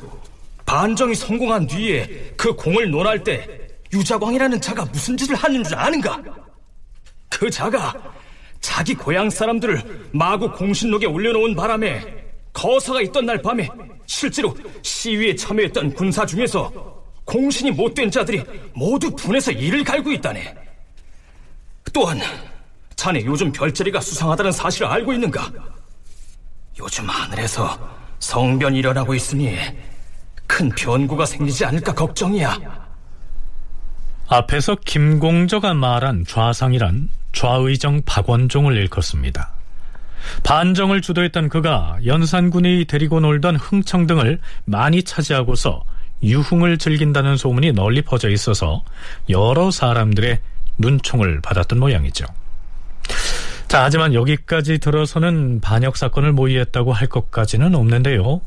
반정이 0.72 1.14
성공한 1.16 1.68
뒤에 1.68 2.32
그 2.38 2.56
공을 2.56 2.90
논할 2.90 3.22
때 3.22 3.46
유자광이라는 3.92 4.62
자가 4.62 4.86
무슨 4.86 5.18
짓을 5.18 5.36
하는 5.36 5.62
줄 5.66 5.76
아는가? 5.76 6.24
그 7.28 7.50
자가 7.50 7.94
자기 8.62 8.96
고향 8.96 9.30
사람들을 9.30 10.12
마구 10.14 10.50
공신록에 10.50 11.08
올려놓은 11.08 11.58
바람에 11.58 12.24
거사가 12.54 13.02
있던 13.02 13.26
날 13.26 13.42
밤에 13.42 13.68
실제로 14.06 14.56
시위에 14.82 15.36
참여했던 15.36 15.94
군사 15.94 16.26
중에서 16.26 16.72
공신이 17.26 17.72
못된 17.72 18.10
자들이 18.10 18.42
모두 18.74 19.14
분해서 19.14 19.52
이를 19.52 19.84
갈고 19.84 20.14
있다네. 20.14 20.56
또한 21.92 22.18
자네 22.96 23.26
요즘 23.26 23.52
별자리가 23.52 24.00
수상하다는 24.00 24.54
사실을 24.54 24.88
알고 24.88 25.12
있는가? 25.12 25.52
요즘 26.80 27.10
하늘에서 27.10 27.78
성변이 28.20 28.80
일어나고 28.80 29.14
있으니 29.14 29.58
큰 30.52 30.70
변고가 30.70 31.26
생기지 31.26 31.64
않을까 31.64 31.94
걱정이야. 31.96 32.58
앞에서 34.28 34.76
김공저가 34.86 35.74
말한 35.74 36.26
좌상이란 36.28 37.10
좌의정 37.32 38.02
박원종을 38.06 38.76
일컫습니다. 38.76 39.54
반정을 40.44 41.02
주도했던 41.02 41.48
그가 41.48 41.98
연산군이 42.06 42.86
데리고 42.86 43.22
놀던 43.22 43.56
흥청 43.56 44.08
등을 44.08 44.40
많이 44.66 45.04
차지하고서 45.04 45.84
유흥을 46.22 46.78
즐긴다는 46.78 47.38
소문이 47.38 47.72
널리 47.72 48.02
퍼져 48.02 48.30
있어서 48.30 48.84
여러 49.30 49.72
사람들의 49.72 50.40
눈총을 50.78 51.42
받았던 51.42 51.80
모양이죠. 51.80 52.26
자, 53.70 53.84
하지만 53.84 54.14
여기까지 54.14 54.80
들어서는 54.80 55.62
반역 55.62 55.96
사건을 55.96 56.34
모의했다고 56.34 56.92
할 56.92 57.08
것까지는 57.08 57.74
없는데요. 57.74 58.42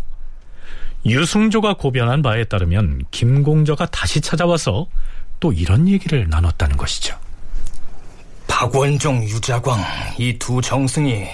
유승조가 1.06 1.74
고변한 1.74 2.22
바에 2.22 2.44
따르면 2.44 3.02
김공저가 3.10 3.86
다시 3.86 4.20
찾아와서 4.20 4.86
또 5.40 5.52
이런 5.52 5.86
얘기를 5.88 6.28
나눴다는 6.28 6.76
것이죠. 6.76 7.18
박원종, 8.46 9.24
유자광 9.24 9.82
이 10.18 10.38
두 10.38 10.60
정승이 10.62 11.26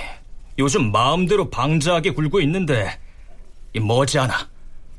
요즘 0.59 0.90
마음대로 0.90 1.48
방자하게 1.50 2.11
굴고 2.12 2.40
있는데 2.40 2.98
머지않아 3.78 4.48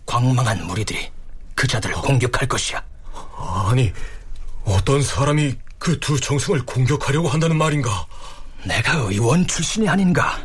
광망한 0.06 0.66
무리들이 0.68 1.10
그자들을 1.56 1.96
공격할 1.96 2.48
것이야. 2.48 2.82
아니, 3.70 3.92
어떤 4.64 5.02
사람이 5.02 5.56
그 5.78 6.00
두 6.00 6.20
정승을 6.20 6.66
공격하려고 6.66 7.28
한다는 7.28 7.58
말인가? 7.58 8.06
내가 8.66 8.94
의원 8.98 9.46
출신이 9.48 9.90
아닌가? 9.90 10.38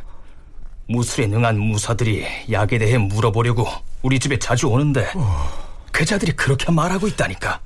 무술에 0.88 1.26
능한 1.26 1.58
무사들이 1.58 2.24
약에 2.50 2.78
대해 2.78 2.96
물어보려고 2.96 3.66
우리 4.06 4.20
집에 4.20 4.38
자주 4.38 4.68
오는데 4.68 5.10
어... 5.16 5.82
그자들이 5.90 6.30
그렇게 6.36 6.70
말하고 6.70 7.08
있다니까. 7.08 7.60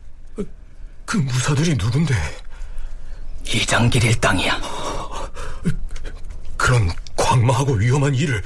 그 1.05 1.19
무사들이 1.19 1.73
누군데? 1.77 2.15
이장길 3.45 4.03
일당이야. 4.05 4.59
그런 6.57 6.89
광마하고 7.17 7.75
위험한 7.75 8.15
일을 8.15 8.43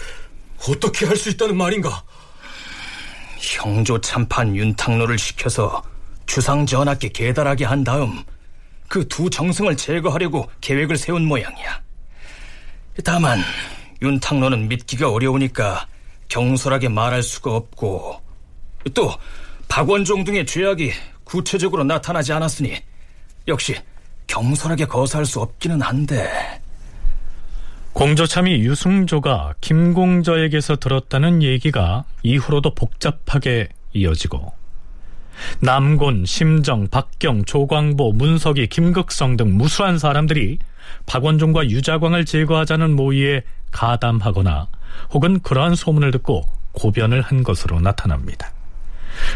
어떻게 0.69 1.07
할 1.07 1.17
수 1.17 1.31
있다는 1.31 1.57
말인가? 1.57 2.03
형조 3.39 4.01
참판 4.01 4.57
윤탕로를 4.57 5.17
시켜서 5.17 5.81
주상 6.27 6.67
전하께 6.67 7.11
계달하게 7.11 7.65
한 7.65 7.85
다음 7.85 8.25
그 8.89 9.07
두 9.07 9.31
정승을 9.31 9.77
제거하려고 9.77 10.51
계획을 10.61 10.97
세운 10.97 11.27
모양이야. 11.27 11.81
다만 13.05 13.41
윤탕로는 14.03 14.67
믿기가 14.67 15.11
어려우니까 15.13 15.87
경솔하게 16.29 16.89
말할 16.89 17.23
수가 17.23 17.55
없고 17.55 18.21
또 18.95 19.11
박원종 19.69 20.25
등의 20.25 20.47
죄악이 20.47 20.93
구체적으로 21.25 21.85
나타나지 21.85 22.33
않았으니 22.33 22.77
역시 23.49 23.75
경솔하게 24.27 24.87
거사할 24.87 25.27
수 25.27 25.41
없기는 25.41 25.81
한데. 25.81 26.61
공조참이 27.93 28.57
유승조가 28.57 29.55
김공저에게서 29.61 30.77
들었다는 30.77 31.43
얘기가 31.43 32.05
이후로도 32.25 32.75
복잡하게 32.75 33.69
이어지고 33.93 34.53
남곤, 35.61 36.27
심정, 36.27 36.89
박경, 36.89 37.45
조광보, 37.45 38.13
문석이, 38.13 38.67
김극성 38.69 39.37
등 39.37 39.57
무수한 39.57 39.99
사람들이 39.99 40.59
박원종과 41.07 41.69
유자광을 41.69 42.25
제거하자는 42.25 42.95
모의에 42.97 43.43
가담하거나 43.71 44.69
혹은 45.13 45.41
그러한 45.41 45.75
소문을 45.75 46.11
듣고 46.13 46.45
고변을 46.73 47.23
한 47.23 47.43
것으로 47.43 47.81
나타납니다. 47.81 48.53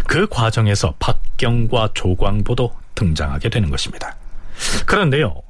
그 0.06 0.26
과정에서 0.26 0.94
박경과 0.98 1.90
조광보도 1.94 2.72
등장하게 2.94 3.48
되는 3.48 3.70
것입니다. 3.70 4.16
그런데요, 4.86 5.42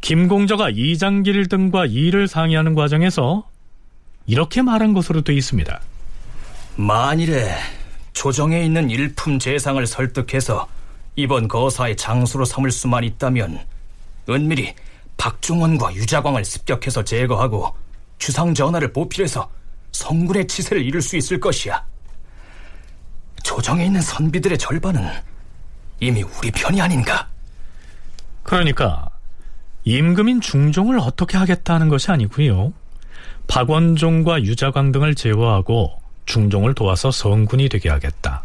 김공저가 0.00 0.70
이장길 0.70 1.48
등과 1.48 1.86
일을 1.86 2.28
상의하는 2.28 2.74
과정에서 2.74 3.48
이렇게 4.26 4.62
말한 4.62 4.92
것으로 4.92 5.22
되어 5.22 5.34
있습니다. 5.34 5.80
만일에 6.76 7.52
조정에 8.12 8.62
있는 8.62 8.90
일품 8.90 9.38
재상을 9.38 9.84
설득해서 9.86 10.68
이번 11.16 11.48
거사의 11.48 11.96
장수로 11.96 12.44
삼을 12.44 12.70
수만 12.70 13.04
있다면 13.04 13.60
은밀히 14.28 14.74
박중원과 15.16 15.94
유자광을 15.94 16.44
습격해서 16.44 17.04
제거하고 17.04 17.74
주상 18.20 18.54
전하를 18.54 18.92
보필해서 18.92 19.50
성군의 19.90 20.46
치세를 20.46 20.84
이룰 20.84 21.02
수 21.02 21.16
있을 21.16 21.40
것이야. 21.40 21.84
조정에 23.42 23.86
있는 23.86 24.00
선비들의 24.00 24.58
절반은 24.58 25.02
이미 25.98 26.22
우리 26.22 26.50
편이 26.52 26.80
아닌가? 26.80 27.28
그러니까 28.44 29.08
임금인 29.84 30.40
중종을 30.40 31.00
어떻게 31.00 31.38
하겠다는 31.38 31.88
것이 31.88 32.12
아니고요. 32.12 32.72
박원종과 33.48 34.42
유자광 34.42 34.92
등을 34.92 35.14
제거하고 35.14 36.00
중종을 36.26 36.74
도와서 36.74 37.10
성군이 37.10 37.68
되게 37.70 37.88
하겠다. 37.88 38.44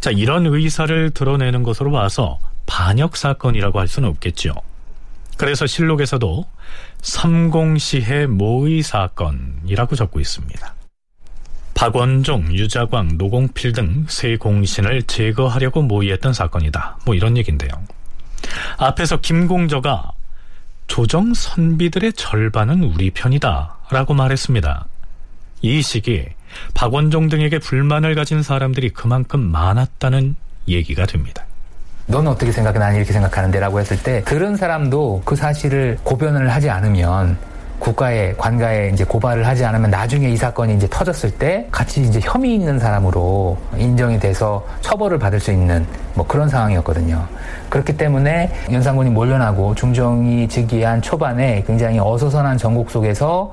자, 0.00 0.10
이런 0.10 0.46
의사를 0.46 1.10
드러내는 1.10 1.64
것으로 1.64 1.90
봐서 1.90 2.38
반역 2.66 3.16
사건이라고 3.16 3.80
할 3.80 3.88
수는 3.88 4.08
없겠죠. 4.08 4.54
그래서 5.36 5.66
실록에서도 5.66 6.46
삼공시해 7.04 8.26
모의 8.26 8.82
사건이라고 8.82 9.94
적고 9.94 10.20
있습니다. 10.20 10.74
박원종, 11.74 12.54
유자광, 12.54 13.18
노공필 13.18 13.72
등 13.72 14.06
세 14.08 14.36
공신을 14.36 15.02
제거하려고 15.02 15.82
모의했던 15.82 16.32
사건이다. 16.32 16.98
뭐 17.04 17.14
이런 17.14 17.36
얘기인데요. 17.36 17.70
앞에서 18.78 19.20
김공저가 19.20 20.12
조정 20.86 21.34
선비들의 21.34 22.14
절반은 22.14 22.82
우리 22.82 23.10
편이다. 23.10 23.76
라고 23.90 24.14
말했습니다. 24.14 24.86
이 25.60 25.82
시기에 25.82 26.34
박원종 26.74 27.28
등에게 27.28 27.58
불만을 27.58 28.14
가진 28.14 28.42
사람들이 28.42 28.90
그만큼 28.90 29.40
많았다는 29.40 30.36
얘기가 30.68 31.04
됩니다. 31.06 31.44
너는 32.06 32.30
어떻게 32.30 32.52
생각해? 32.52 32.78
나는 32.78 32.96
이렇게 32.96 33.12
생각하는데 33.12 33.58
라고 33.60 33.80
했을 33.80 33.96
때 34.02 34.22
들은 34.24 34.56
사람도 34.56 35.22
그 35.24 35.36
사실을 35.36 35.98
고변을 36.02 36.50
하지 36.50 36.68
않으면 36.68 37.38
국가에 37.78 38.32
관가에 38.34 38.90
이제 38.90 39.04
고발을 39.04 39.46
하지 39.46 39.64
않으면 39.64 39.90
나중에 39.90 40.28
이 40.28 40.36
사건이 40.36 40.76
이제 40.76 40.86
터졌을 40.88 41.30
때 41.30 41.66
같이 41.70 42.02
이제 42.02 42.20
혐의 42.22 42.54
있는 42.54 42.78
사람으로 42.78 43.58
인정이 43.76 44.18
돼서 44.20 44.64
처벌을 44.80 45.18
받을 45.18 45.40
수 45.40 45.50
있는 45.50 45.84
뭐 46.14 46.26
그런 46.26 46.48
상황이었거든요. 46.48 47.26
그렇기 47.68 47.96
때문에 47.96 48.52
연산군이 48.70 49.10
몰려나고 49.10 49.74
중종이 49.74 50.48
즉위한 50.48 51.02
초반에 51.02 51.64
굉장히 51.66 51.98
어수선한 51.98 52.56
전국 52.56 52.90
속에서 52.90 53.52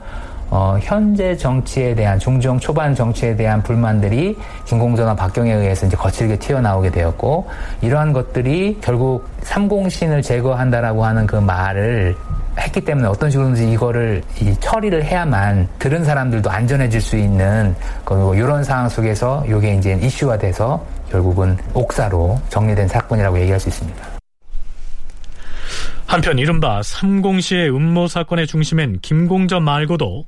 어, 0.52 0.78
현재 0.82 1.36
정치에 1.36 1.96
대한 1.96 2.20
중종 2.20 2.60
초반 2.60 2.94
정치에 2.94 3.38
대한 3.38 3.64
불만들이 3.64 4.38
김공전과 4.66 5.16
박경에 5.16 5.54
의해서 5.54 5.86
이제 5.86 5.96
거칠게 5.96 6.40
튀어나오게 6.40 6.92
되었고 6.92 7.50
이러한 7.82 8.12
것들이 8.12 8.78
결국 8.82 9.26
삼공신을 9.44 10.22
제거한다라고 10.22 11.06
하는 11.06 11.26
그 11.26 11.38
말을 11.38 12.18
했기 12.60 12.82
때문에 12.82 13.08
어떤 13.08 13.32
식으로든지 13.32 13.72
이거를 13.72 14.22
이 14.42 14.54
처리를 14.60 15.06
해야만 15.06 15.70
들은 15.80 16.04
사람들도 16.04 16.50
안전해질 16.50 17.00
수 17.00 17.16
있는 17.16 17.74
이런 18.36 18.62
상황 18.66 18.90
속에서 18.90 19.46
이게 19.48 19.76
이제 19.76 19.98
이슈화 20.02 20.38
돼서 20.38 20.86
결국은 21.10 21.58
옥사로 21.74 22.38
정리된 22.50 22.90
사건이라고 22.90 23.40
얘기할 23.40 23.58
수 23.58 23.70
있습니다. 23.70 24.06
한편 26.08 26.38
이른바 26.38 26.84
삼공시의 26.84 27.70
음모 27.70 28.08
사건의 28.08 28.48
중심엔 28.48 29.00
김공전 29.02 29.64
말고도 29.64 30.26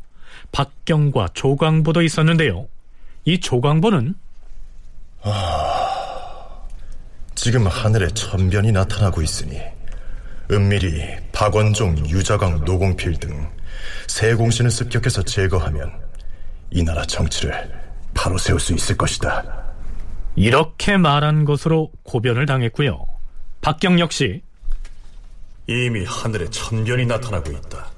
박경과 0.53 1.29
조광보도 1.33 2.01
있었는데요. 2.01 2.67
이 3.25 3.39
조광보는 3.41 4.15
아, 5.23 6.61
지금 7.35 7.67
하늘에 7.67 8.07
천변이 8.09 8.71
나타나고 8.71 9.21
있으니 9.21 9.59
은밀히 10.51 11.03
박원종, 11.33 12.07
유자강, 12.09 12.63
노공필 12.63 13.19
등 13.19 13.51
세 14.07 14.33
공신을 14.35 14.71
습격해서 14.71 15.23
제거하면 15.23 15.91
이 16.71 16.83
나라 16.83 17.03
정치를 17.05 17.71
바로 18.13 18.37
세울 18.37 18.59
수 18.59 18.73
있을 18.73 18.97
것이다. 18.97 19.43
이렇게 20.35 20.97
말한 20.97 21.45
것으로 21.45 21.91
고변을 22.03 22.45
당했고요. 22.45 23.05
박경 23.61 23.99
역시 23.99 24.41
이미 25.67 26.03
하늘에 26.05 26.49
천변이 26.49 27.05
나타나고 27.05 27.51
있다. 27.51 27.91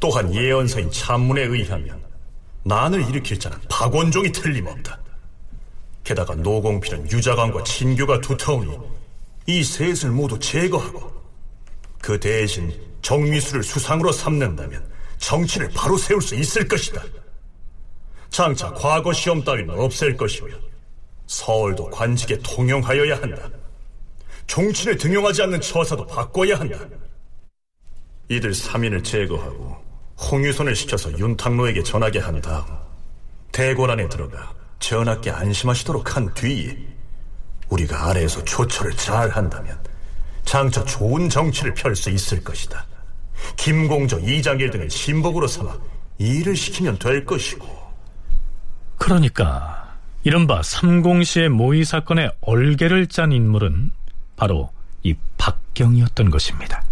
또한 0.00 0.32
예언서인 0.32 0.90
찬문에 0.90 1.42
의하면 1.42 2.00
난을 2.64 3.08
일으킬 3.08 3.38
자는 3.38 3.58
박원종이 3.68 4.30
틀림없다. 4.32 4.98
게다가 6.04 6.34
노공필은 6.34 7.10
유자광과 7.10 7.64
친교가 7.64 8.20
두터우니 8.20 8.78
이 9.46 9.64
셋을 9.64 10.10
모두 10.10 10.38
제거하고 10.38 11.12
그 12.00 12.18
대신 12.20 12.72
정미수를 13.02 13.62
수상으로 13.62 14.12
삼는다면 14.12 14.86
정치를 15.18 15.70
바로 15.74 15.96
세울 15.96 16.22
수 16.22 16.34
있을 16.34 16.68
것이다. 16.68 17.02
장차 18.30 18.72
과거 18.72 19.12
시험 19.12 19.42
따위는 19.42 19.78
없앨 19.78 20.16
것이며 20.16 20.54
서울도 21.26 21.90
관직에 21.90 22.38
통용하여야 22.38 23.20
한다. 23.20 23.50
종친을 24.46 24.96
등용하지 24.96 25.42
않는 25.42 25.60
처사도 25.60 26.06
바꿔야 26.06 26.58
한다. 26.58 26.78
이들 28.28 28.52
3인을 28.52 29.04
제거하고 29.04 29.87
홍유선을 30.20 30.74
시켜서 30.74 31.16
윤탁로에게 31.16 31.82
전하게 31.82 32.18
한 32.18 32.40
다음 32.40 32.64
대궐 33.52 33.90
안에 33.90 34.08
들어가 34.08 34.52
전하께 34.80 35.30
안심하시도록 35.30 36.16
한 36.16 36.32
뒤에 36.34 36.76
우리가 37.68 38.08
아래에서 38.08 38.44
조처를 38.44 38.96
잘 38.96 39.30
한다면 39.30 39.78
장차 40.44 40.84
좋은 40.84 41.28
정치를 41.28 41.74
펼 41.74 41.94
수 41.94 42.10
있을 42.10 42.42
것이다. 42.42 42.86
김공저, 43.56 44.18
이장일 44.20 44.70
등을 44.70 44.90
신복으로 44.90 45.46
삼아 45.46 45.76
일을 46.18 46.56
시키면 46.56 46.98
될 46.98 47.24
것이고. 47.24 47.66
그러니까 48.96 49.96
이른바 50.24 50.62
삼공시의 50.62 51.50
모의 51.50 51.84
사건의 51.84 52.32
얼개를 52.40 53.06
짠 53.06 53.32
인물은 53.32 53.92
바로 54.36 54.70
이 55.02 55.14
박경이었던 55.36 56.30
것입니다. 56.30 56.82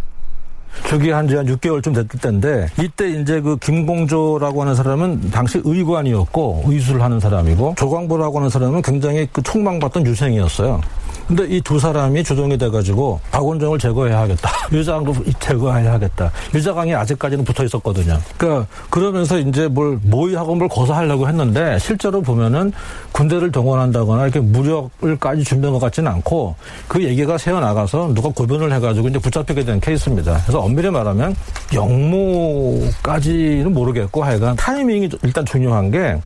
즉위 0.84 1.10
한 1.10 1.26
지 1.26 1.34
한 1.36 1.46
6개월쯤 1.46 1.94
됐을 1.94 2.08
때인데 2.20 2.68
이때 2.80 3.08
이제 3.08 3.40
그 3.40 3.56
김공조라고 3.56 4.62
하는 4.62 4.74
사람은 4.74 5.30
당시 5.30 5.60
의관이었고 5.64 6.64
의술을 6.66 7.02
하는 7.02 7.18
사람이고 7.18 7.74
조광보라고 7.76 8.38
하는 8.38 8.48
사람은 8.50 8.82
굉장히 8.82 9.26
그 9.32 9.42
총망받던 9.42 10.06
유생이었어요. 10.06 10.80
근데 11.26 11.44
이 11.48 11.60
두 11.60 11.80
사람이 11.80 12.22
조정이 12.22 12.56
돼가지고 12.56 13.18
박원종을 13.32 13.78
제거해야 13.80 14.20
하겠다. 14.20 14.48
유자강도 14.72 15.14
제거해야 15.40 15.92
하겠다. 15.94 16.30
유자강이 16.54 16.94
아직까지는 16.94 17.44
붙어 17.44 17.64
있었거든요. 17.64 18.18
그러니까 18.36 18.66
그러면서 18.90 19.38
이제 19.38 19.66
뭘 19.66 19.98
모의하고 20.02 20.54
뭘 20.54 20.68
고사하려고 20.68 21.26
했는데 21.28 21.78
실제로 21.80 22.22
보면은 22.22 22.72
군대를 23.12 23.50
동원한다거나 23.50 24.22
이렇게 24.24 24.38
무력을까지 24.40 25.42
준비한 25.42 25.72
것 25.72 25.80
같지는 25.80 26.10
않고 26.12 26.54
그 26.86 27.02
얘기가 27.02 27.36
새어 27.38 27.58
나가서 27.60 28.12
누가 28.14 28.28
고변을 28.28 28.72
해가지고 28.74 29.08
이제 29.08 29.18
붙잡히게 29.18 29.64
된 29.64 29.80
케이스입니다. 29.80 30.40
그래서 30.44 30.60
엄밀히 30.60 30.90
말하면 30.90 31.34
영모까지는 31.74 33.72
모르겠고 33.72 34.22
하여간 34.22 34.56
타이밍이 34.56 35.08
일단 35.24 35.44
중요한 35.44 35.90
게 35.90 36.20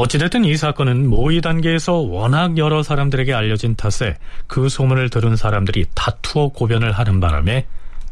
어찌됐든 0.00 0.46
이 0.46 0.56
사건은 0.56 1.10
모의 1.10 1.42
단계에서 1.42 1.96
워낙 1.96 2.56
여러 2.56 2.82
사람들에게 2.82 3.34
알려진 3.34 3.76
탓에 3.76 4.16
그 4.46 4.70
소문을 4.70 5.10
들은 5.10 5.36
사람들이 5.36 5.84
다투어 5.94 6.48
고변을 6.48 6.92
하는 6.92 7.20
바람에 7.20 7.66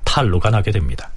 탈로가 0.04 0.50
나게 0.50 0.70
됩니다. 0.70 1.08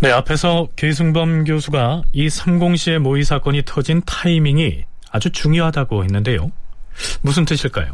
네, 0.00 0.10
앞에서 0.10 0.66
계승범 0.74 1.44
교수가 1.44 2.02
이 2.12 2.28
삼공시의 2.28 2.98
모의 2.98 3.22
사건이 3.22 3.62
터진 3.64 4.02
타이밍이 4.04 4.84
아주 5.12 5.30
중요하다고 5.30 6.02
했는데요. 6.02 6.50
무슨 7.22 7.44
뜻일까요? 7.44 7.92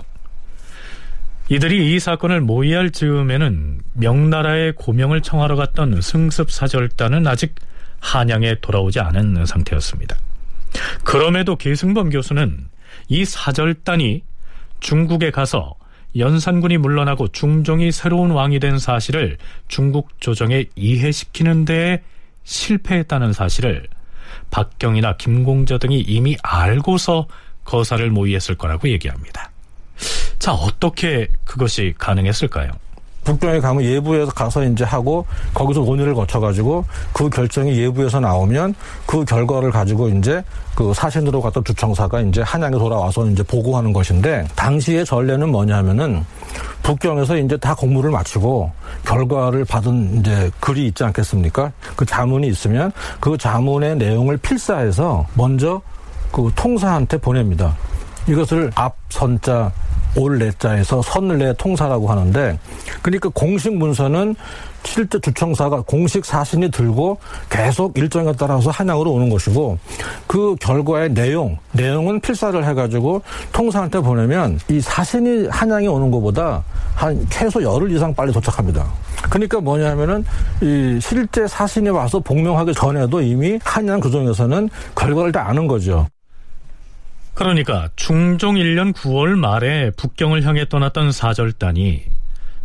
이들이 1.48 1.94
이 1.94 2.00
사건을 2.00 2.40
모의할 2.40 2.90
즈음에는 2.90 3.80
명나라의 3.92 4.72
고명을 4.76 5.20
청하러 5.20 5.56
갔던 5.56 6.00
승습사절단은 6.00 7.26
아직 7.26 7.54
한양에 8.00 8.56
돌아오지 8.60 9.00
않은 9.00 9.44
상태였습니다. 9.44 10.16
그럼에도 11.04 11.56
계승범 11.56 12.10
교수는 12.10 12.68
이 13.08 13.24
사절단이 13.24 14.22
중국에 14.80 15.30
가서 15.30 15.74
연산군이 16.16 16.78
물러나고 16.78 17.28
중종이 17.28 17.90
새로운 17.90 18.30
왕이 18.30 18.60
된 18.60 18.78
사실을 18.78 19.36
중국 19.68 20.20
조정에 20.20 20.66
이해시키는 20.76 21.64
데에 21.64 22.02
실패했다는 22.44 23.32
사실을 23.32 23.86
박경이나 24.50 25.16
김공저 25.16 25.78
등이 25.78 26.00
이미 26.00 26.36
알고서 26.42 27.26
거사를 27.64 28.08
모의했을 28.10 28.56
거라고 28.56 28.88
얘기합니다. 28.88 29.50
자, 30.38 30.52
어떻게 30.52 31.28
그것이 31.44 31.94
가능했을까요? 31.98 32.70
북경에 33.24 33.58
가면 33.60 33.82
예부에서 33.82 34.30
가서 34.30 34.62
이제 34.64 34.84
하고 34.84 35.26
거기서 35.54 35.80
논의를 35.80 36.14
거쳐가지고 36.14 36.84
그 37.12 37.30
결정이 37.30 37.76
예부에서 37.78 38.20
나오면 38.20 38.74
그 39.06 39.24
결과를 39.24 39.70
가지고 39.70 40.10
이제 40.10 40.42
그 40.74 40.92
사신으로 40.92 41.40
갔던 41.40 41.64
주청사가 41.64 42.20
이제 42.20 42.42
한양에 42.42 42.76
돌아와서 42.76 43.26
이제 43.28 43.42
보고하는 43.42 43.92
것인데 43.92 44.46
당시의 44.54 45.04
전례는 45.04 45.48
뭐냐면은 45.48 46.24
북경에서 46.82 47.38
이제 47.38 47.56
다 47.56 47.74
공무를 47.74 48.10
마치고 48.10 48.70
결과를 49.06 49.64
받은 49.64 50.20
이제 50.20 50.50
글이 50.60 50.88
있지 50.88 51.02
않겠습니까? 51.04 51.72
그 51.96 52.04
자문이 52.04 52.46
있으면 52.48 52.92
그 53.20 53.38
자문의 53.38 53.96
내용을 53.96 54.36
필사해서 54.36 55.26
먼저 55.34 55.80
그 56.34 56.50
통사한테 56.56 57.16
보냅니다. 57.16 57.76
이것을 58.26 58.72
앞선자 58.74 59.70
올내자에서 60.16 61.00
선내 61.02 61.54
통사라고 61.54 62.08
하는데 62.08 62.58
그러니까 63.02 63.28
공식 63.28 63.72
문서는 63.72 64.34
실제 64.82 65.18
주청사가 65.20 65.82
공식 65.82 66.24
사신이 66.24 66.72
들고 66.72 67.18
계속 67.48 67.96
일정에 67.96 68.32
따라서 68.32 68.70
한양으로 68.70 69.12
오는 69.12 69.28
것이고 69.28 69.78
그 70.26 70.56
결과의 70.60 71.14
내용 71.14 71.56
내용은 71.70 72.20
필사를 72.20 72.64
해가지고 72.64 73.22
통사한테 73.52 74.00
보내면 74.00 74.58
이 74.68 74.80
사신이 74.80 75.48
한양에 75.48 75.86
오는 75.86 76.10
것보다 76.10 76.64
한 76.96 77.24
최소 77.30 77.62
열흘 77.62 77.92
이상 77.92 78.12
빨리 78.12 78.32
도착합니다. 78.32 78.84
그러니까 79.30 79.60
뭐냐면은 79.60 80.24
이 80.60 80.98
실제 81.00 81.46
사신이 81.46 81.90
와서 81.90 82.18
복명하기 82.18 82.74
전에도 82.74 83.20
이미 83.20 83.58
한양 83.62 84.00
규정에서는 84.00 84.68
결과를 84.96 85.30
다 85.30 85.48
아는 85.48 85.68
거죠. 85.68 86.06
그러니까 87.34 87.88
중종 87.96 88.54
1년 88.54 88.92
9월 88.92 89.36
말에 89.36 89.90
북경을 89.96 90.44
향해 90.44 90.68
떠났던 90.68 91.10
사절단이 91.10 92.04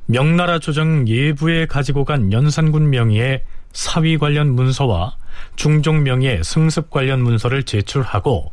명나라 0.05 0.59
조정 0.59 1.07
예부에 1.07 1.65
가지고 1.65 2.05
간 2.05 2.31
연산군 2.31 2.89
명의의 2.89 3.43
사위 3.73 4.17
관련 4.17 4.53
문서와 4.53 5.15
중종 5.55 6.03
명의의 6.03 6.43
승습 6.43 6.89
관련 6.89 7.21
문서를 7.21 7.63
제출하고 7.63 8.51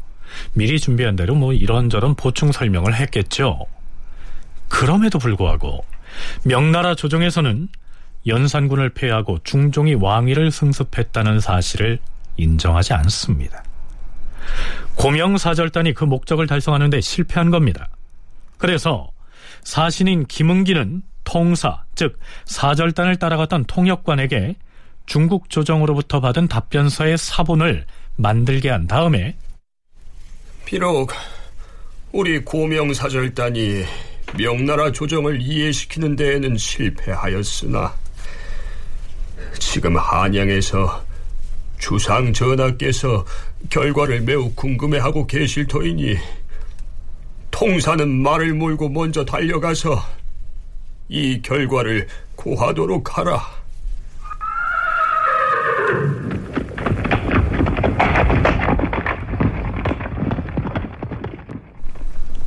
미리 0.55 0.79
준비한 0.79 1.16
대로 1.16 1.35
뭐 1.35 1.52
이런저런 1.52 2.14
보충 2.14 2.52
설명을 2.52 2.94
했겠죠. 2.94 3.66
그럼에도 4.68 5.18
불구하고 5.18 5.85
명나라 6.44 6.94
조정에서는 6.94 7.68
연산군을 8.26 8.90
폐하고 8.90 9.38
중종이 9.44 9.94
왕위를 9.94 10.50
승습했다는 10.50 11.40
사실을 11.40 11.98
인정하지 12.37 12.92
않습니다. 12.94 13.62
고명사절단이 14.96 15.94
그 15.94 16.04
목적을 16.04 16.46
달성하는 16.46 16.90
데 16.90 17.00
실패한 17.00 17.50
겁니다. 17.50 17.88
그래서 18.59 19.11
사신인 19.62 20.26
김은기는 20.26 21.02
통사, 21.24 21.85
즉 21.94 22.18
사절단을 22.44 23.16
따라갔던 23.16 23.64
통역관에게 23.64 24.56
중국 25.06 25.50
조정으로부터 25.50 26.20
받은 26.20 26.48
답변서의 26.48 27.18
사본을 27.18 27.85
만들게 28.16 28.70
한 28.70 28.87
다음에 28.87 29.37
비록 30.64 31.12
우리 32.12 32.42
고명사절단이 32.44 33.85
명나라 34.38 34.90
조정을 34.90 35.40
이해시키는 35.40 36.16
데에는 36.16 36.56
실패하였으나 36.56 37.94
지금 39.59 39.96
한양에서 39.96 41.04
주상 41.78 42.32
전하께서 42.32 43.24
결과를 43.71 44.21
매우 44.23 44.53
궁금해하고 44.55 45.27
계실 45.27 45.66
터이니 45.66 46.16
통사는 47.51 48.09
말을 48.09 48.55
몰고 48.55 48.90
먼저 48.90 49.25
달려가서 49.25 50.03
이 51.09 51.40
결과를 51.42 52.07
고하도록 52.35 53.16
하라. 53.16 53.40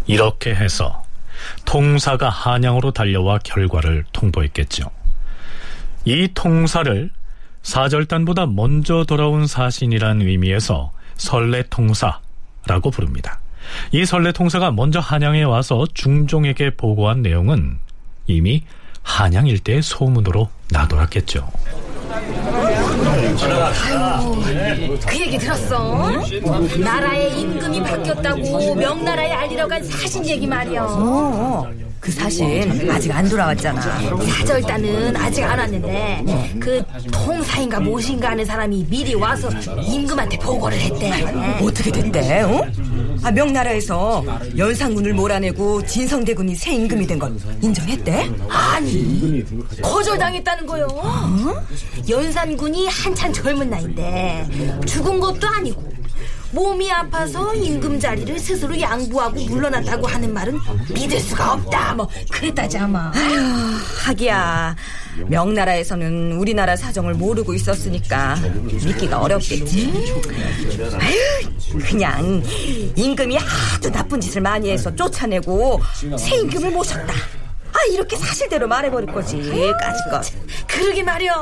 이렇게 0.06 0.56
해서 0.56 1.04
통사가 1.66 2.30
한양으로 2.30 2.92
달려와 2.92 3.40
결과를 3.44 4.06
통보했겠죠. 4.12 4.90
이 6.06 6.28
통사를 6.34 7.12
사절단보다 7.62 8.48
먼저 8.48 9.04
돌아온 9.04 9.46
사신이란 9.46 10.22
의미에서 10.22 10.92
설레통사라고 11.20 12.90
부릅니다. 12.92 13.40
이 13.92 14.06
설레통사가 14.06 14.72
먼저 14.72 15.00
한양에 15.00 15.44
와서 15.44 15.86
중종에게 15.94 16.72
보고한 16.76 17.22
내용은 17.22 17.78
이미 18.26 18.64
한양 19.04 19.48
일대의 19.48 19.82
소문으로 19.84 20.50
나돌았겠죠. 20.72 21.48
아유, 23.82 25.00
그 25.08 25.20
얘기 25.20 25.38
들었어? 25.38 26.10
나라의 26.80 27.40
임금이 27.40 27.84
바뀌었다고 27.84 28.76
명나라에 28.76 29.32
알리러 29.32 29.68
간 29.68 29.84
사신 29.84 30.26
얘기 30.28 30.48
말이야. 30.48 30.88
어, 32.00 32.02
그 32.02 32.12
사신 32.12 32.90
아직 32.90 33.12
안 33.12 33.28
돌아왔잖아. 33.28 33.82
사절단은 33.82 35.16
아직 35.18 35.44
안 35.44 35.60
왔는데 35.60 36.24
그 36.60 36.82
통사인가 37.12 37.80
무엇인가 37.80 38.32
하는 38.32 38.46
사람이 38.46 38.86
미리 38.90 39.14
와서 39.16 39.50
임금한테 39.82 40.38
보고를 40.40 40.80
했대. 40.80 41.12
어떻게 41.62 41.92
됐대? 41.92 42.42
어? 42.44 42.66
아, 43.22 43.32
명나라에서 43.32 44.24
연산군을 44.58 45.14
몰아내고 45.14 45.86
진성대군이 45.86 46.56
새 46.56 46.74
임금이 46.74 47.06
된 47.06 47.20
건 47.20 47.38
인정했대? 47.62 48.30
아니 48.50 49.44
거절당했다는 49.82 50.66
거요. 50.66 50.88
연산군이 52.08 52.88
한참 52.88 53.34
젊은 53.34 53.70
나이인데 53.70 54.80
죽은 54.86 55.20
것도 55.20 55.46
아니고 55.50 55.99
몸이 56.52 56.92
아파서 56.92 57.54
임금 57.54 58.00
자리를 58.00 58.40
스스로 58.40 58.80
양보하고 58.80 59.40
물러났다고 59.46 60.08
하는 60.08 60.34
말은 60.34 60.60
믿을 60.94 61.20
수가 61.20 61.54
없다. 61.54 61.94
뭐 61.94 62.10
그랬다지 62.32 62.78
아마. 62.78 63.12
하기야. 64.06 64.76
명나라에서는 65.28 66.34
우리나라 66.34 66.76
사정을 66.76 67.14
모르고 67.14 67.54
있었으니까 67.54 68.36
믿기가 68.84 69.20
어렵겠지. 69.22 69.92
아휴, 71.00 71.80
그냥 71.80 72.44
임금이 72.96 73.38
하도 73.38 73.92
나쁜 73.92 74.20
짓을 74.20 74.42
많이 74.42 74.72
해서 74.72 74.94
쫓아내고 74.96 75.82
새 76.18 76.36
임금을 76.38 76.72
모셨다. 76.72 77.14
아 77.80 77.86
이렇게 77.94 78.18
사실대로 78.18 78.68
말해버릴 78.68 79.12
거지. 79.14 79.38
까짓것. 79.80 80.68
그러게 80.68 81.02
말이야. 81.02 81.34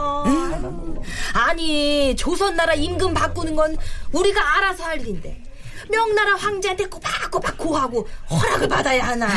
아니 1.34 2.16
조선나라 2.16 2.76
임금 2.76 3.14
바꾸는 3.14 3.56
건 3.56 3.76
우리가 4.12 4.58
알아서 4.58 4.84
할 4.84 5.02
일인데 5.02 5.42
명나라 5.90 6.36
황제한테 6.36 6.86
꼬박꼬박 6.86 7.58
고하고 7.58 8.08
허락을 8.30 8.68
받아야 8.68 9.08
하나? 9.08 9.28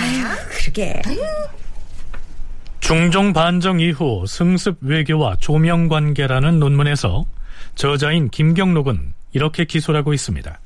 그러게. 0.50 1.00
중종 2.80 3.32
반정 3.32 3.80
이후 3.80 4.24
승습 4.26 4.78
외교와 4.80 5.36
조명 5.38 5.88
관계라는 5.88 6.58
논문에서 6.58 7.24
저자인 7.76 8.28
김경록은 8.30 9.14
이렇게 9.32 9.64
기술하고 9.64 10.12
있습니다. 10.12 10.58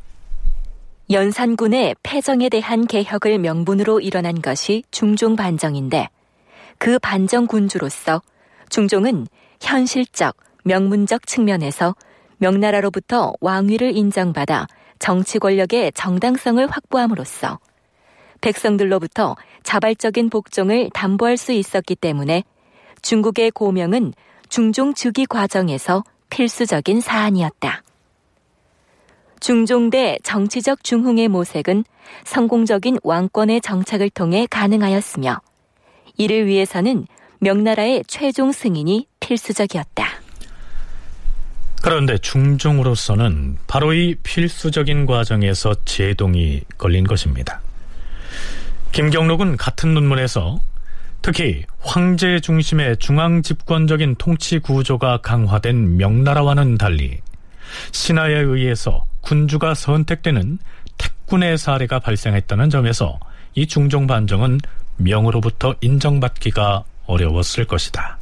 연산군의 1.11 1.97
패정에 2.03 2.49
대한 2.49 2.87
개혁을 2.87 3.39
명분으로 3.39 4.01
일어난 4.01 4.41
것이 4.41 4.85
중종 4.91 5.37
반정인데 5.37 6.09
그 6.79 6.99
반정 6.99 7.47
군주로서 7.47 8.23
중종은 8.69 9.27
현실적, 9.61 10.37
명문적 10.65 11.27
측면에서 11.27 11.95
명나라로부터 12.39 13.35
왕위를 13.41 13.97
인정받아 13.97 14.67
정치 14.99 15.39
권력의 15.39 15.93
정당성을 15.93 16.67
확보함으로써 16.67 17.59
백성들로부터 18.41 19.37
자발적인 19.63 20.31
복종을 20.31 20.91
담보할 20.93 21.37
수 21.37 21.53
있었기 21.53 21.97
때문에 21.97 22.45
중국의 23.03 23.51
고명은 23.51 24.13
중종 24.49 24.95
즉위 24.95 25.27
과정에서 25.27 26.05
필수적인 26.31 27.01
사안이었다. 27.01 27.83
중종대 29.41 30.19
정치적 30.23 30.85
중흥의 30.85 31.29
모색은 31.29 31.85
성공적인 32.25 32.99
왕권의 33.03 33.61
정착을 33.61 34.11
통해 34.11 34.47
가능하였으며 34.51 35.41
이를 36.17 36.47
위해서는 36.47 37.07
명나라의 37.41 38.05
최종 38.07 38.53
승인이 38.53 39.07
필수적이었다. 39.21 40.07
그런데 41.83 42.17
중종으로서는 42.17 43.59
바로 43.67 43.93
이 43.93 44.15
필수적인 44.23 45.05
과정에서 45.05 45.75
제동이 45.85 46.63
걸린 46.79 47.05
것입니다. 47.05 47.61
김경록은 48.93 49.57
같은 49.59 49.93
논문에서 49.93 50.61
특히 51.21 51.65
황제 51.81 52.41
중심의 52.41 52.99
중앙 52.99 53.43
집권적인 53.43 54.15
통치 54.17 54.59
구조가 54.59 55.19
강화된 55.19 55.97
명나라와는 55.97 56.79
달리 56.79 57.19
신하에 57.93 58.35
의해서 58.35 59.05
군주가 59.21 59.75
선택되는 59.75 60.59
택군의 60.97 61.59
사례가 61.59 61.99
발생했다는 61.99 62.71
점에서 62.71 63.19
이 63.55 63.67
중종 63.67 64.07
반정은 64.07 64.61
명으로부터 64.97 65.75
인정받기가 65.81 66.85
어려웠을 67.07 67.65
것이다. 67.65 68.19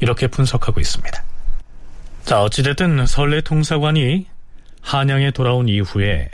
이렇게 0.00 0.26
분석하고 0.26 0.80
있습니다. 0.80 1.24
자, 2.24 2.42
어찌됐든 2.42 3.06
설레 3.06 3.42
통사관이 3.42 4.26
한양에 4.80 5.30
돌아온 5.30 5.68
이후에 5.68 6.28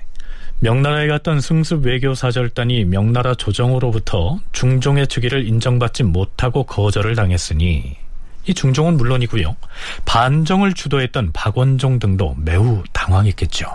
명나라에 0.61 1.09
갔던 1.09 1.41
승습 1.41 1.85
외교 1.85 2.14
사절단이 2.14 2.85
명나라 2.85 3.35
조정으로부터 3.35 4.39
중종의 4.53 5.09
즉위를 5.09 5.47
인정받지 5.49 6.05
못하고 6.05 6.64
거절을 6.64 7.16
당했으니 7.16 7.97
이 8.47 8.55
중종은 8.55 8.97
물론이고요. 8.97 9.57
반정을 10.05 10.75
주도했던 10.75 11.33
박원종 11.33 11.99
등도 11.99 12.37
매우 12.39 12.83
당황했겠죠. 12.93 13.66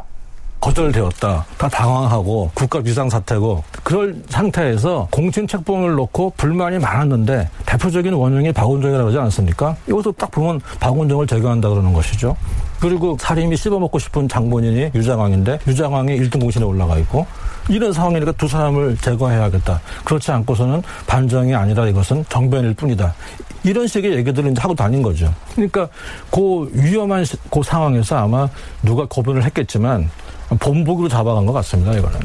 거절되었다. 0.59 1.45
다 1.57 1.69
당황하고 1.69 2.51
국가 2.53 2.81
비상 2.81 3.09
사태고 3.09 3.63
그럴 3.83 4.15
상태에서 4.29 5.07
공천 5.11 5.47
책봉을 5.47 5.95
놓고 5.95 6.33
불만이 6.37 6.79
많았는데 6.79 7.49
대표적인 7.65 8.13
원흉이 8.13 8.51
박원종이라고 8.53 9.09
하지 9.09 9.17
않습니까? 9.19 9.75
이것도 9.87 10.13
딱 10.13 10.31
보면 10.31 10.59
박원종을 10.79 11.27
제거한다 11.27 11.69
그러는 11.69 11.93
것이죠. 11.93 12.35
그리고 12.79 13.17
살인이 13.19 13.55
씹어먹고 13.55 13.97
싶은 13.99 14.27
장본인이 14.27 14.91
유장왕인데 14.93 15.59
유장왕이 15.67 16.19
1등 16.19 16.39
공신에 16.39 16.63
올라가 16.65 16.97
있고 16.99 17.25
이런 17.69 17.91
상황이니까 17.91 18.33
두 18.33 18.47
사람을 18.47 18.97
제거해야겠다. 18.97 19.81
그렇지 20.05 20.31
않고서는 20.31 20.83
반정이 21.05 21.53
아니라 21.55 21.87
이것은 21.87 22.25
정변일 22.29 22.75
뿐이다. 22.75 23.13
이런 23.63 23.87
식의 23.87 24.13
얘기들을 24.17 24.51
이제 24.51 24.61
하고 24.61 24.73
다닌 24.73 25.01
거죠. 25.01 25.33
그러니까 25.53 25.89
그 26.31 26.69
위험한 26.71 27.25
그 27.51 27.61
상황에서 27.63 28.17
아마 28.17 28.47
누가 28.83 29.05
거변을 29.05 29.43
했겠지만 29.43 30.09
본보기로 30.49 31.09
잡아간 31.09 31.45
것 31.45 31.53
같습니다. 31.53 31.93
이거는. 31.93 32.19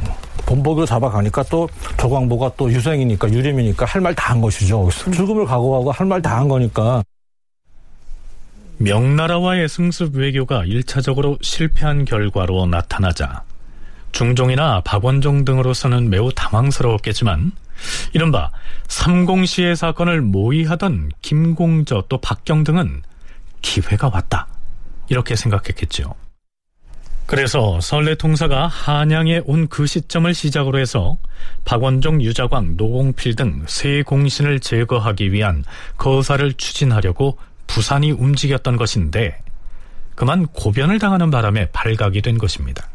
본보기로 0.47 0.87
잡아가니까 0.87 1.43
또 1.45 1.69
조광보가 1.99 2.53
또 2.57 2.71
유생이니까 2.71 3.31
유림이니까 3.31 3.87
할 3.87 4.01
말 4.01 4.15
다 4.15 4.31
한 4.31 4.41
것이죠. 4.41 4.89
죽음을 5.13 5.47
각오하고 5.47 5.93
할 5.93 6.07
말 6.07 6.21
다 6.23 6.37
한 6.37 6.49
거니까 6.49 7.03
명나라와의 8.79 9.69
승습 9.69 10.17
외교가 10.17 10.63
1차적으로 10.65 11.39
실패한 11.43 12.05
결과로 12.05 12.67
나타나자 12.67 13.43
중종이나 14.13 14.81
박원종 14.83 15.45
등으로서는 15.45 16.11
매우 16.11 16.33
당황스러웠겠지만 16.35 17.53
이른바 18.13 18.51
삼공시의 18.89 19.77
사건을 19.77 20.21
모의하던 20.21 21.13
김공저 21.23 22.05
또 22.09 22.19
박경 22.19 22.65
등은 22.65 23.03
기회가 23.63 24.11
왔다 24.13 24.47
이렇게 25.09 25.37
생각했겠죠. 25.37 26.15
그래서 27.27 27.81
설레통사가 27.81 28.67
한양에 28.67 29.41
온 29.45 29.69
그 29.69 29.87
시점을 29.87 30.33
시작으로 30.35 30.79
해서 30.79 31.17
박원종, 31.65 32.21
유자광, 32.21 32.77
노공필 32.77 33.37
등 33.37 33.65
세 33.67 34.03
공신을 34.03 34.61
제거하기 34.61 35.33
위한 35.33 35.65
거사를 35.97 36.53
추진하려고 36.55 37.39
부산이 37.67 38.11
움직였던 38.11 38.77
것인데 38.77 39.39
그만 40.15 40.47
고변을 40.47 40.99
당하는 40.99 41.31
바람에 41.31 41.71
발각이 41.73 42.21
된 42.21 42.37
것입니다. 42.37 42.87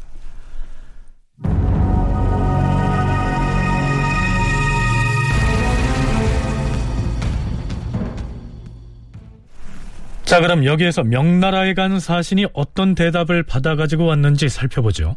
자, 10.28 10.42
그럼 10.42 10.66
여기에서 10.66 11.06
명나라에 11.06 11.74
간 11.74 12.02
사신이 12.02 12.48
어떤 12.52 12.96
대답을 12.96 13.44
받아가지고 13.44 14.08
왔는지 14.08 14.50
살펴보죠. 14.50 15.16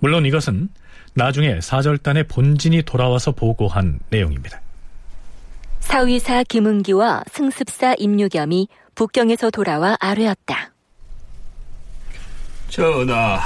물론 0.00 0.24
이것은 0.24 0.70
나중에 1.12 1.60
사절단의 1.60 2.28
본진이 2.28 2.82
돌아와서 2.82 3.32
보고한 3.32 4.00
내용입니다. 4.08 4.62
사위사 5.80 6.44
김은기와 6.44 7.24
승습사 7.30 7.96
임유겸이 7.98 8.68
북경에서 8.94 9.50
돌아와 9.50 9.98
아뢰었다. 10.00 10.72
전하, 12.70 13.38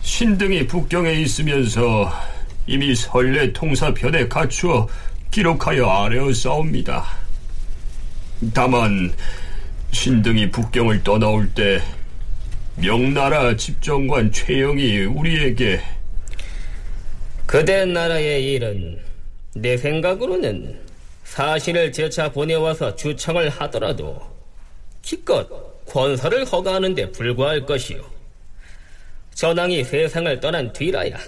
신등이 0.00 0.66
북경에 0.66 1.12
있으면서 1.12 2.12
이미 2.66 2.92
설례 2.96 3.52
통사편에 3.52 4.26
갖추어 4.26 4.88
기록하여 5.30 5.86
아뢰었사옵니다. 5.86 7.04
다만 8.52 9.12
신등이 9.92 10.50
북경을 10.50 11.02
떠나올 11.02 11.52
때 11.52 11.82
명나라 12.76 13.56
집정관 13.56 14.32
최영이 14.32 15.00
우리에게 15.04 15.80
그대 17.46 17.84
나라의 17.84 18.52
일은 18.52 19.00
내 19.54 19.76
생각으로는 19.76 20.78
사신을 21.24 21.92
제차 21.92 22.30
보내와서 22.30 22.94
주청을 22.96 23.50
하더라도 23.50 24.20
기껏 25.02 25.48
권사를 25.86 26.44
허가하는 26.44 26.94
데 26.94 27.10
불과할 27.10 27.66
것이요. 27.66 28.00
전왕이 29.34 29.84
세상을 29.84 30.40
떠난 30.40 30.72
뒤라야 30.72 31.18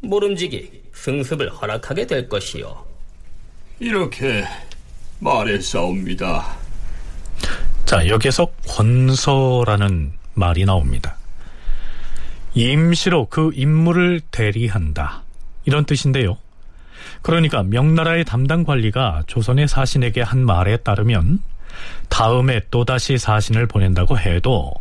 모름지기 0.00 0.82
승습을 0.94 1.48
허락하게 1.50 2.06
될 2.06 2.28
것이요. 2.28 2.86
이렇게 3.80 4.44
말했사옵니다. 5.20 6.61
자, 7.92 8.08
여기에서 8.08 8.46
권서라는 8.66 10.12
말이 10.32 10.64
나옵니다. 10.64 11.16
임시로 12.54 13.26
그 13.26 13.50
임무를 13.52 14.22
대리한다. 14.30 15.24
이런 15.66 15.84
뜻인데요. 15.84 16.38
그러니까 17.20 17.62
명나라의 17.62 18.24
담당 18.24 18.64
관리가 18.64 19.24
조선의 19.26 19.68
사신에게 19.68 20.22
한 20.22 20.42
말에 20.42 20.78
따르면 20.78 21.42
다음에 22.08 22.62
또다시 22.70 23.18
사신을 23.18 23.66
보낸다고 23.66 24.18
해도 24.18 24.72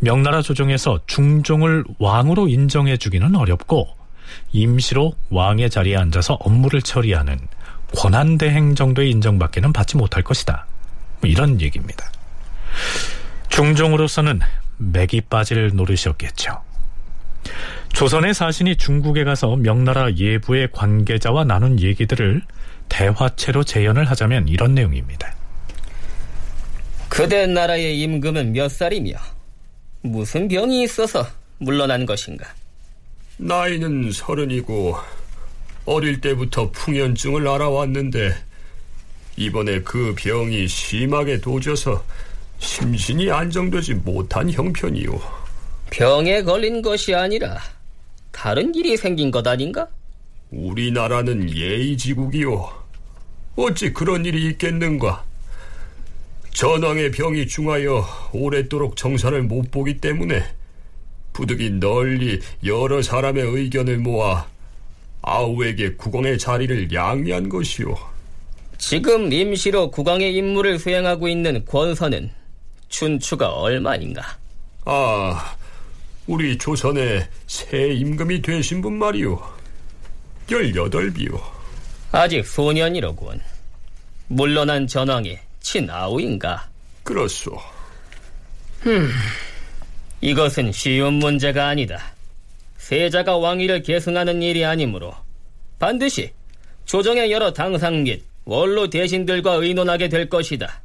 명나라 0.00 0.42
조정에서 0.42 1.00
중종을 1.06 1.84
왕으로 1.98 2.48
인정해 2.48 2.98
주기는 2.98 3.34
어렵고 3.34 3.88
임시로 4.52 5.14
왕의 5.30 5.70
자리에 5.70 5.96
앉아서 5.96 6.34
업무를 6.34 6.82
처리하는 6.82 7.38
권한대행 7.96 8.74
정도의 8.74 9.10
인정받기는 9.12 9.72
받지 9.72 9.96
못할 9.96 10.22
것이다. 10.22 10.66
뭐 11.22 11.30
이런 11.30 11.62
얘기입니다. 11.62 12.10
중종으로서는 13.48 14.40
맥이 14.78 15.22
빠질 15.22 15.70
노릇이었겠죠. 15.74 16.60
조선의 17.92 18.34
사신이 18.34 18.76
중국에 18.76 19.24
가서 19.24 19.56
명나라 19.56 20.14
예부의 20.14 20.68
관계자와 20.72 21.44
나눈 21.44 21.80
얘기들을 21.80 22.42
대화체로 22.88 23.64
재현을 23.64 24.08
하자면 24.10 24.48
이런 24.48 24.74
내용입니다. 24.74 25.34
그대 27.08 27.46
나라의 27.46 28.00
임금은 28.00 28.52
몇 28.52 28.70
살이며 28.70 29.16
무슨 30.02 30.46
병이 30.46 30.84
있어서 30.84 31.26
물러난 31.58 32.06
것인가? 32.06 32.46
나이는 33.38 34.12
서른이고 34.12 34.96
어릴 35.86 36.20
때부터 36.20 36.70
풍연증을 36.70 37.48
알아왔는데 37.48 38.34
이번에 39.36 39.80
그 39.80 40.14
병이 40.16 40.68
심하게 40.68 41.40
도져서 41.40 42.04
심신이 42.58 43.30
안정되지 43.30 43.94
못한 43.94 44.50
형편이오. 44.50 45.20
병에 45.90 46.42
걸린 46.42 46.82
것이 46.82 47.14
아니라 47.14 47.58
다른 48.32 48.74
일이 48.74 48.96
생긴 48.96 49.30
것 49.30 49.46
아닌가? 49.46 49.88
우리나라는 50.50 51.54
예의지국이오. 51.54 52.68
어찌 53.56 53.92
그런 53.92 54.24
일이 54.24 54.46
있겠는가? 54.50 55.24
전왕의 56.52 57.12
병이 57.12 57.46
중하여 57.46 58.04
오랫도록 58.32 58.96
정산을 58.96 59.42
못 59.42 59.70
보기 59.70 59.98
때문에 59.98 60.42
부득이 61.32 61.70
널리 61.70 62.40
여러 62.64 63.00
사람의 63.00 63.44
의견을 63.44 63.98
모아 63.98 64.46
아우에게 65.22 65.94
국왕의 65.94 66.38
자리를 66.38 66.92
양해한 66.92 67.48
것이오. 67.48 67.96
지금 68.78 69.32
임시로 69.32 69.90
국왕의 69.90 70.34
임무를 70.34 70.78
수행하고 70.78 71.28
있는 71.28 71.64
권선은 71.64 72.30
춘추가 72.88 73.50
얼마인가? 73.52 74.36
아, 74.84 75.54
우리 76.26 76.56
조선의 76.56 77.28
새 77.46 77.88
임금이 77.92 78.42
되신 78.42 78.80
분 78.82 78.94
말이오. 78.98 79.40
열여덟 80.50 81.12
비오. 81.12 81.40
아직 82.12 82.46
소년이로군. 82.46 83.40
물러난 84.28 84.86
전왕의 84.86 85.38
친아우인가? 85.60 86.68
그렇소. 87.02 87.58
흠, 88.80 89.10
이것은 90.20 90.72
쉬운 90.72 91.14
문제가 91.14 91.68
아니다. 91.68 92.14
세자가 92.78 93.36
왕위를 93.36 93.82
계승하는 93.82 94.40
일이 94.42 94.64
아니므로 94.64 95.14
반드시 95.78 96.32
조정의 96.86 97.30
여러 97.30 97.52
당상 97.52 98.02
및 98.02 98.22
원로 98.44 98.88
대신들과 98.88 99.54
의논하게 99.54 100.08
될 100.08 100.28
것이다. 100.28 100.80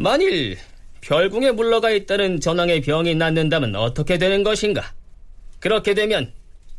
만일 0.00 0.56
별궁에 1.00 1.50
물러가 1.50 1.90
있다는 1.90 2.38
전왕의 2.38 2.82
병이 2.82 3.16
낫는다면 3.16 3.74
어떻게 3.74 4.16
되는 4.16 4.44
것인가? 4.44 4.94
그렇게 5.58 5.92
되면 5.92 6.32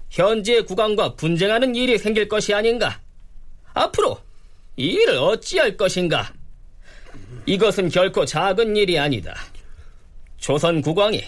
현지의 0.10 0.66
국왕과 0.66 1.16
분쟁하는 1.16 1.76
일이 1.76 1.98
생길 1.98 2.30
것이 2.30 2.54
아닌가? 2.54 3.02
앞으로 3.74 4.20
이 4.78 4.86
일을 4.86 5.18
어찌할 5.18 5.76
것인가? 5.76 6.32
이것은 7.46 7.90
결코 7.90 8.24
작은 8.24 8.78
일이 8.78 8.98
아니다. 8.98 9.36
조선 10.38 10.82
국왕이 10.82 11.22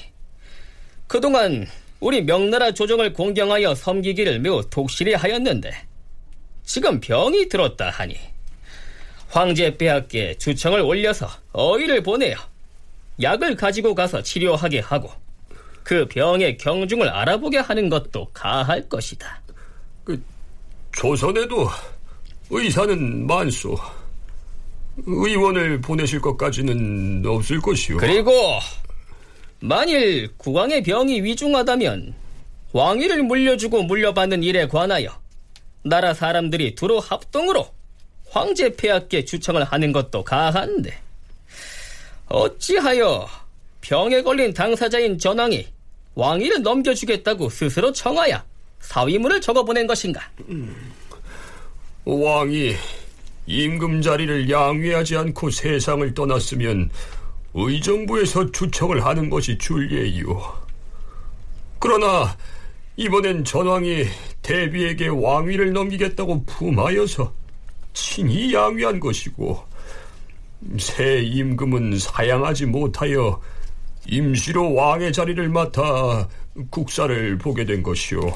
그동안 1.07 1.67
우리 1.99 2.21
명나라 2.21 2.71
조정을 2.71 3.11
공경하여 3.11 3.75
섬기기를 3.75 4.39
매우 4.39 4.63
독실히 4.69 5.13
하였는데 5.13 5.73
지금 6.63 7.01
병이 7.01 7.49
들었다 7.49 7.89
하니 7.89 8.30
황제 9.31 9.77
빼앗게 9.77 10.37
주청을 10.37 10.81
올려서 10.81 11.27
어의를 11.53 12.03
보내어 12.03 12.35
약을 13.21 13.55
가지고 13.55 13.95
가서 13.95 14.21
치료하게 14.21 14.79
하고 14.81 15.09
그 15.83 16.05
병의 16.05 16.57
경중을 16.57 17.07
알아보게 17.07 17.57
하는 17.59 17.89
것도 17.89 18.27
가할 18.33 18.87
것이다. 18.89 19.41
그 20.03 20.21
조선에도 20.91 21.69
의사는 22.49 23.25
많소. 23.25 23.77
의원을 25.05 25.79
보내실 25.79 26.19
것까지는 26.19 27.23
없을 27.25 27.59
것이오. 27.61 27.97
그리고 27.97 28.31
만일 29.59 30.29
국왕의 30.37 30.83
병이 30.83 31.23
위중하다면 31.23 32.13
왕위를 32.73 33.23
물려주고 33.23 33.83
물려받는 33.83 34.43
일에 34.43 34.67
관하여 34.67 35.09
나라 35.83 36.13
사람들이 36.13 36.75
두루 36.75 36.97
합동으로 36.97 37.67
황제 38.31 38.73
폐하께 38.73 39.25
주청을 39.25 39.65
하는 39.65 39.91
것도 39.91 40.23
가한데 40.23 40.97
어찌하여 42.27 43.27
병에 43.81 44.21
걸린 44.21 44.53
당사자인 44.53 45.17
전왕이 45.17 45.67
왕위를 46.15 46.61
넘겨주겠다고 46.61 47.49
스스로 47.49 47.91
청하여 47.91 48.41
사위문을 48.79 49.41
적어보낸 49.41 49.85
것인가? 49.85 50.21
왕이 52.05 52.75
임금 53.47 54.01
자리를 54.01 54.49
양위하지 54.49 55.17
않고 55.17 55.49
세상을 55.49 56.13
떠났으면 56.13 56.89
의정부에서 57.53 58.51
주청을 58.51 59.05
하는 59.05 59.29
것이 59.29 59.57
줄례이요. 59.57 60.61
그러나 61.79 62.37
이번엔 62.95 63.43
전왕이 63.43 64.05
대비에게 64.41 65.07
왕위를 65.07 65.73
넘기겠다고 65.73 66.45
품하여서 66.45 67.40
친히 67.93 68.53
양위한 68.53 68.99
것이고 68.99 69.63
새 70.79 71.21
임금은 71.21 71.97
사양하지 71.97 72.67
못하여 72.67 73.41
임시로 74.07 74.73
왕의 74.73 75.13
자리를 75.13 75.49
맡아 75.49 76.27
국사를 76.69 77.37
보게 77.37 77.65
된 77.65 77.83
것이오. 77.83 78.33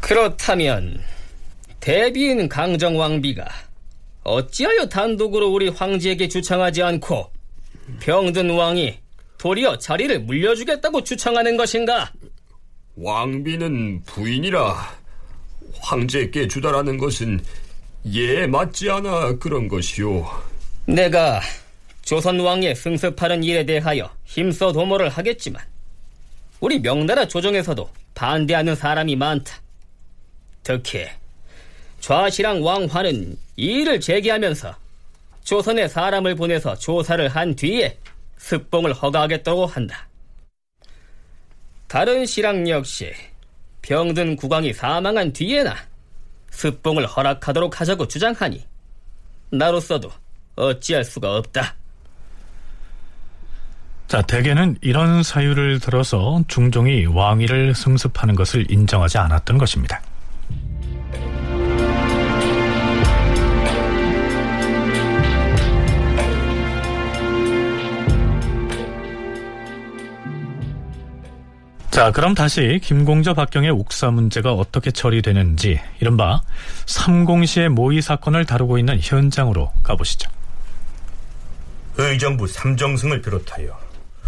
그렇다면 0.00 1.00
대비인 1.80 2.48
강정왕비가 2.48 3.46
어찌하여 4.24 4.88
단독으로 4.88 5.48
우리 5.48 5.68
황제에게 5.68 6.28
주청하지 6.28 6.82
않고 6.82 7.30
병든 8.00 8.50
왕이 8.50 8.98
도리어 9.38 9.78
자리를 9.78 10.20
물려주겠다고 10.20 11.04
주청하는 11.04 11.56
것인가? 11.56 12.12
왕비는 12.96 14.02
부인이라 14.04 14.74
황제께 15.80 16.48
주다라는 16.48 16.98
것은 16.98 17.40
예 18.12 18.46
맞지 18.46 18.88
않아 18.90 19.36
그런 19.38 19.66
것이오. 19.66 20.24
내가 20.86 21.40
조선 22.02 22.38
왕의 22.38 22.76
승습하는 22.76 23.42
일에 23.42 23.66
대하여 23.66 24.08
힘써 24.24 24.70
도모를 24.72 25.08
하겠지만 25.08 25.60
우리 26.60 26.78
명나라 26.78 27.26
조정에서도 27.26 27.90
반대하는 28.14 28.76
사람이 28.76 29.16
많다. 29.16 29.60
특히 30.62 31.06
좌시랑 32.00 32.64
왕화는 32.64 33.36
이 33.56 33.64
일을 33.80 34.00
제기하면서 34.00 34.74
조선에 35.42 35.88
사람을 35.88 36.36
보내서 36.36 36.76
조사를 36.76 37.28
한 37.28 37.56
뒤에 37.56 37.98
습봉을 38.38 38.92
허가하겠다고 38.92 39.66
한다. 39.66 40.06
다른 41.88 42.24
시랑 42.24 42.68
역시 42.68 43.12
병든 43.82 44.36
국왕이 44.36 44.72
사망한 44.72 45.32
뒤에나 45.32 45.76
습봉을 46.50 47.06
허락하도록 47.06 47.80
하자고 47.80 48.08
주장하니 48.08 48.64
나로서도 49.50 50.10
어찌할 50.56 51.04
수가 51.04 51.36
없다. 51.36 51.74
자, 54.08 54.22
대개는 54.22 54.78
이런 54.82 55.22
사유를 55.22 55.80
들어서 55.80 56.42
중종이 56.46 57.06
왕위를 57.06 57.74
승습하는 57.74 58.36
것을 58.36 58.70
인정하지 58.70 59.18
않았던 59.18 59.58
것입니다. 59.58 60.00
자, 71.96 72.10
그럼 72.10 72.34
다시 72.34 72.78
김공저 72.82 73.32
박경의 73.32 73.70
옥사 73.70 74.10
문제가 74.10 74.52
어떻게 74.52 74.90
처리되는지 74.90 75.80
이른바 75.98 76.42
삼공시의 76.84 77.70
모의 77.70 78.02
사건을 78.02 78.44
다루고 78.44 78.76
있는 78.76 79.00
현장으로 79.00 79.72
가보시죠. 79.82 80.30
의정부 81.96 82.46
삼정승을 82.48 83.22
비롯하여 83.22 83.80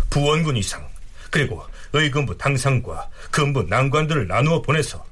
부원군 0.08 0.56
이상 0.56 0.88
그리고 1.30 1.62
의금부 1.92 2.38
당상과 2.38 3.10
금부 3.30 3.64
난관들을 3.64 4.26
나누어 4.26 4.62
보내서 4.62 5.04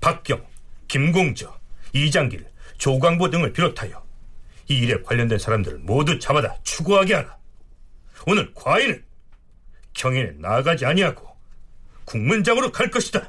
박경, 0.00 0.42
김공저, 0.88 1.54
이장길, 1.92 2.46
조광보 2.78 3.28
등을 3.28 3.52
비롯하여 3.52 4.02
이 4.68 4.74
일에 4.74 5.02
관련된 5.02 5.38
사람들을 5.38 5.80
모두 5.80 6.18
잡아다 6.18 6.56
추구하게 6.62 7.12
하라. 7.12 7.36
오늘 8.26 8.50
과인은 8.54 9.04
경연에 9.92 10.30
나아가지 10.38 10.86
아니하고 10.86 11.29
국문장으로 12.10 12.72
갈 12.72 12.90
것이다. 12.90 13.22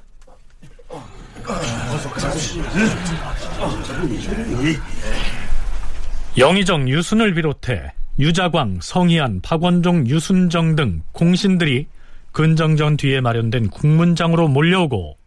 영의정 6.37 6.89
유순을 6.89 7.33
비롯해 7.35 7.93
유자광, 8.17 8.79
성희안, 8.81 9.41
박원종, 9.41 10.07
유순정 10.07 10.75
등 10.75 11.03
공신들이 11.11 11.87
근정전 12.31 12.97
뒤에 12.97 13.21
마련된 13.21 13.69
국문장으로 13.69 14.47
몰려오고 14.47 15.17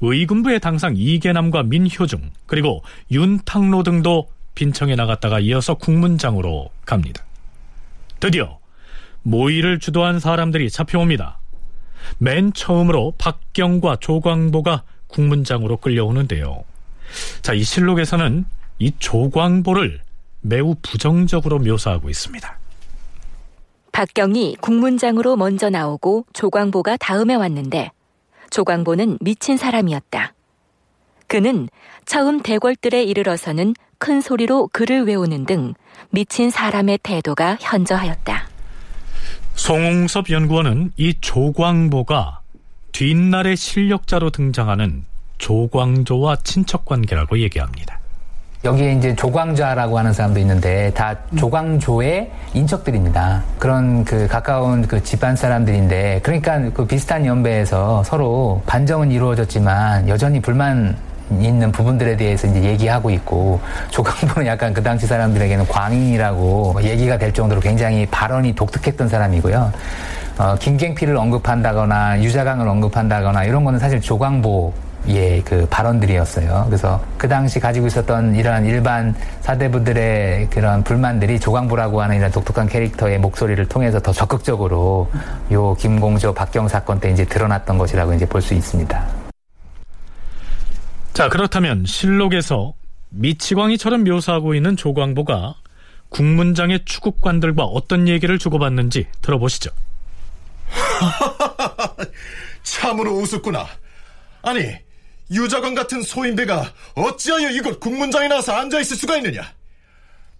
의군부의 0.00 0.58
당상 0.58 0.94
이계남과 0.96 1.64
민효중 1.64 2.30
그리고 2.46 2.82
윤탕로 3.12 3.84
등도 3.84 4.28
빈청에 4.54 4.96
나갔다가 4.96 5.38
이어서 5.40 5.74
국문장으로 5.74 6.70
갑니다. 6.84 7.24
드디어 8.18 8.58
모의를 9.22 9.78
주도한 9.78 10.18
사람들이 10.18 10.68
잡혀옵니다. 10.70 11.41
맨 12.18 12.52
처음으로 12.52 13.14
박경과 13.18 13.96
조광보가 14.00 14.82
국문장으로 15.08 15.76
끌려오는데요. 15.76 16.64
자, 17.42 17.52
이 17.52 17.62
실록에서는 17.62 18.44
이 18.78 18.92
조광보를 18.98 20.00
매우 20.40 20.74
부정적으로 20.82 21.58
묘사하고 21.58 22.08
있습니다. 22.10 22.58
박경이 23.92 24.56
국문장으로 24.60 25.36
먼저 25.36 25.68
나오고 25.68 26.24
조광보가 26.32 26.96
다음에 26.96 27.34
왔는데 27.34 27.90
조광보는 28.50 29.18
미친 29.20 29.56
사람이었다. 29.56 30.34
그는 31.26 31.68
처음 32.04 32.42
대궐들에 32.42 33.02
이르러서는 33.04 33.74
큰 33.98 34.20
소리로 34.20 34.68
글을 34.72 35.06
외우는 35.06 35.46
등 35.46 35.74
미친 36.10 36.50
사람의 36.50 36.98
태도가 37.02 37.58
현저하였다. 37.60 38.51
송웅섭 39.54 40.30
연구원은 40.30 40.92
이 40.96 41.14
조광보가 41.20 42.40
뒷날의 42.92 43.56
실력자로 43.56 44.30
등장하는 44.30 45.04
조광조와 45.38 46.36
친척 46.44 46.84
관계라고 46.84 47.38
얘기합니다. 47.38 47.98
여기에 48.64 48.92
이제 48.92 49.16
조광좌라고 49.16 49.98
하는 49.98 50.12
사람도 50.12 50.38
있는데 50.40 50.92
다 50.94 51.16
조광조의 51.36 52.30
인척들입니다. 52.54 53.42
그런 53.58 54.04
그 54.04 54.28
가까운 54.28 54.86
그 54.86 55.02
집안 55.02 55.34
사람들인데 55.34 56.20
그러니까 56.22 56.70
그 56.70 56.86
비슷한 56.86 57.26
연배에서 57.26 58.04
서로 58.04 58.62
반정은 58.66 59.10
이루어졌지만 59.10 60.08
여전히 60.08 60.40
불만 60.40 60.96
있는 61.40 61.70
부분들에 61.70 62.16
대해서 62.16 62.46
이제 62.48 62.62
얘기하고 62.62 63.10
있고 63.10 63.60
조광보는 63.90 64.46
약간 64.46 64.72
그 64.74 64.82
당시 64.82 65.06
사람들에게는 65.06 65.66
광인이라고 65.68 66.80
얘기가 66.82 67.16
될 67.16 67.32
정도로 67.32 67.60
굉장히 67.60 68.04
발언이 68.06 68.54
독특했던 68.54 69.08
사람이고요. 69.08 69.72
어, 70.38 70.56
김갱필을 70.58 71.16
언급한다거나 71.16 72.20
유자강을 72.22 72.66
언급한다거나 72.66 73.44
이런 73.44 73.64
거는 73.64 73.78
사실 73.78 74.00
조광보 74.00 74.72
예, 75.08 75.40
그 75.42 75.66
발언들이었어요. 75.68 76.64
그래서 76.66 77.00
그 77.18 77.26
당시 77.28 77.58
가지고 77.58 77.88
있었던 77.88 78.36
이러한 78.36 78.64
일반 78.66 79.14
사대부들의 79.40 80.48
그런 80.50 80.84
불만들이 80.84 81.40
조광보라고 81.40 82.00
하는 82.00 82.16
이런 82.16 82.30
독특한 82.30 82.68
캐릭터의 82.68 83.18
목소리를 83.18 83.66
통해서 83.66 83.98
더 83.98 84.12
적극적으로 84.12 85.08
요 85.50 85.74
김공조 85.74 86.32
박경 86.32 86.68
사건 86.68 87.00
때 87.00 87.10
이제 87.10 87.24
드러났던 87.24 87.78
것이라고 87.78 88.14
이제 88.14 88.26
볼 88.26 88.40
수 88.42 88.54
있습니다. 88.54 89.21
자, 91.12 91.28
그렇다면 91.28 91.84
실록에서 91.84 92.74
미치광이처럼 93.10 94.04
묘사하고 94.04 94.54
있는 94.54 94.76
조광보가 94.76 95.56
국문장의 96.08 96.84
추국관들과 96.86 97.64
어떤 97.64 98.08
얘기를 98.08 98.38
주고받는지 98.38 99.06
들어보시죠. 99.20 99.70
참으로 102.62 103.12
우습구나. 103.18 103.66
아니, 104.42 104.74
유자관 105.30 105.74
같은 105.74 106.02
소인배가 106.02 106.72
어찌하여 106.94 107.50
이곳 107.50 107.78
국문장에 107.78 108.28
나서 108.28 108.52
앉아있을 108.52 108.96
수가 108.96 109.16
있느냐? 109.18 109.52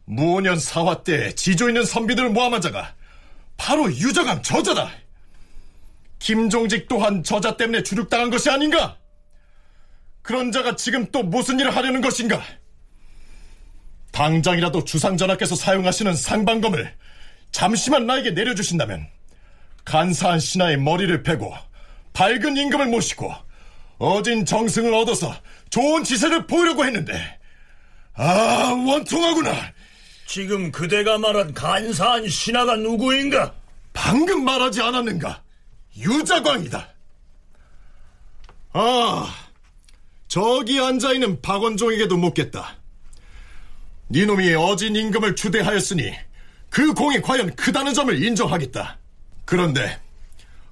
무오년 0.05 0.59
사화 0.59 1.03
때 1.03 1.35
지조 1.35 1.69
있는 1.69 1.85
선비들을 1.85 2.31
모함한 2.31 2.61
자가 2.63 2.95
바로 3.57 3.91
유자관 3.91 4.43
저자다. 4.43 4.91
김종직 6.19 6.89
또한 6.89 7.23
저자 7.23 7.57
때문에 7.57 7.83
주륙당한 7.83 8.31
것이 8.31 8.49
아닌가? 8.49 8.97
그런 10.23 10.53
자가 10.53 10.77
지금 10.77 11.07
또 11.11 11.23
무슨 11.23 11.59
일을 11.59 11.75
하려는 11.75 12.01
것인가? 12.01 12.43
당장이라도 14.13 14.85
주상 14.85 15.17
전하께서 15.17 15.57
사용하시는 15.57 16.15
상방검을 16.15 16.95
잠시만 17.51 18.07
나에게 18.07 18.31
내려주신다면 18.31 19.07
간사한 19.85 20.39
신하의 20.39 20.79
머리를 20.79 21.23
베고 21.23 21.53
밝은 22.13 22.57
임금을 22.57 22.87
모시고 22.87 23.33
어진 23.99 24.45
정승을 24.45 24.93
얻어서 24.95 25.35
좋은 25.71 26.05
지세를 26.05 26.47
보이려고 26.47 26.85
했는데 26.85 27.39
아 28.15 28.75
원통하구나 28.87 29.73
지금 30.27 30.71
그대가 30.71 31.19
말한 31.19 31.55
간사한 31.55 32.29
신하가 32.29 32.77
누구인가? 32.77 33.55
방금 33.93 34.45
말하지 34.45 34.81
않았는가? 34.83 35.43
유자광이다 35.97 36.89
아 38.75 39.35
저기 40.33 40.81
앉아있는 40.81 41.43
박원종에게도 41.43 42.17
묻겠다 42.17 42.79
니놈이 44.09 44.55
어진 44.55 44.97
임금을 44.97 45.37
추대하였으니 45.37 46.11
그 46.71 46.95
공이 46.95 47.21
과연 47.21 47.55
크다는 47.55 47.93
점을 47.93 48.25
인정하겠다 48.25 48.97
그런데 49.45 50.01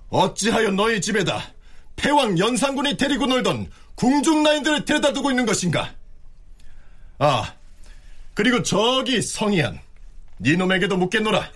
어찌하여 0.08 0.70
너희 0.70 1.02
집에다 1.02 1.52
패왕 1.96 2.38
연산군이 2.38 2.96
데리고 2.96 3.26
놀던 3.26 3.70
궁중라인들을 3.96 4.86
데려다 4.86 5.12
두고 5.12 5.28
있는 5.28 5.44
것인가? 5.44 5.94
아, 7.18 7.52
그리고 8.32 8.62
저기 8.62 9.20
성희안, 9.20 9.78
니놈에게도 10.40 10.96
묻겠노라. 10.96 11.50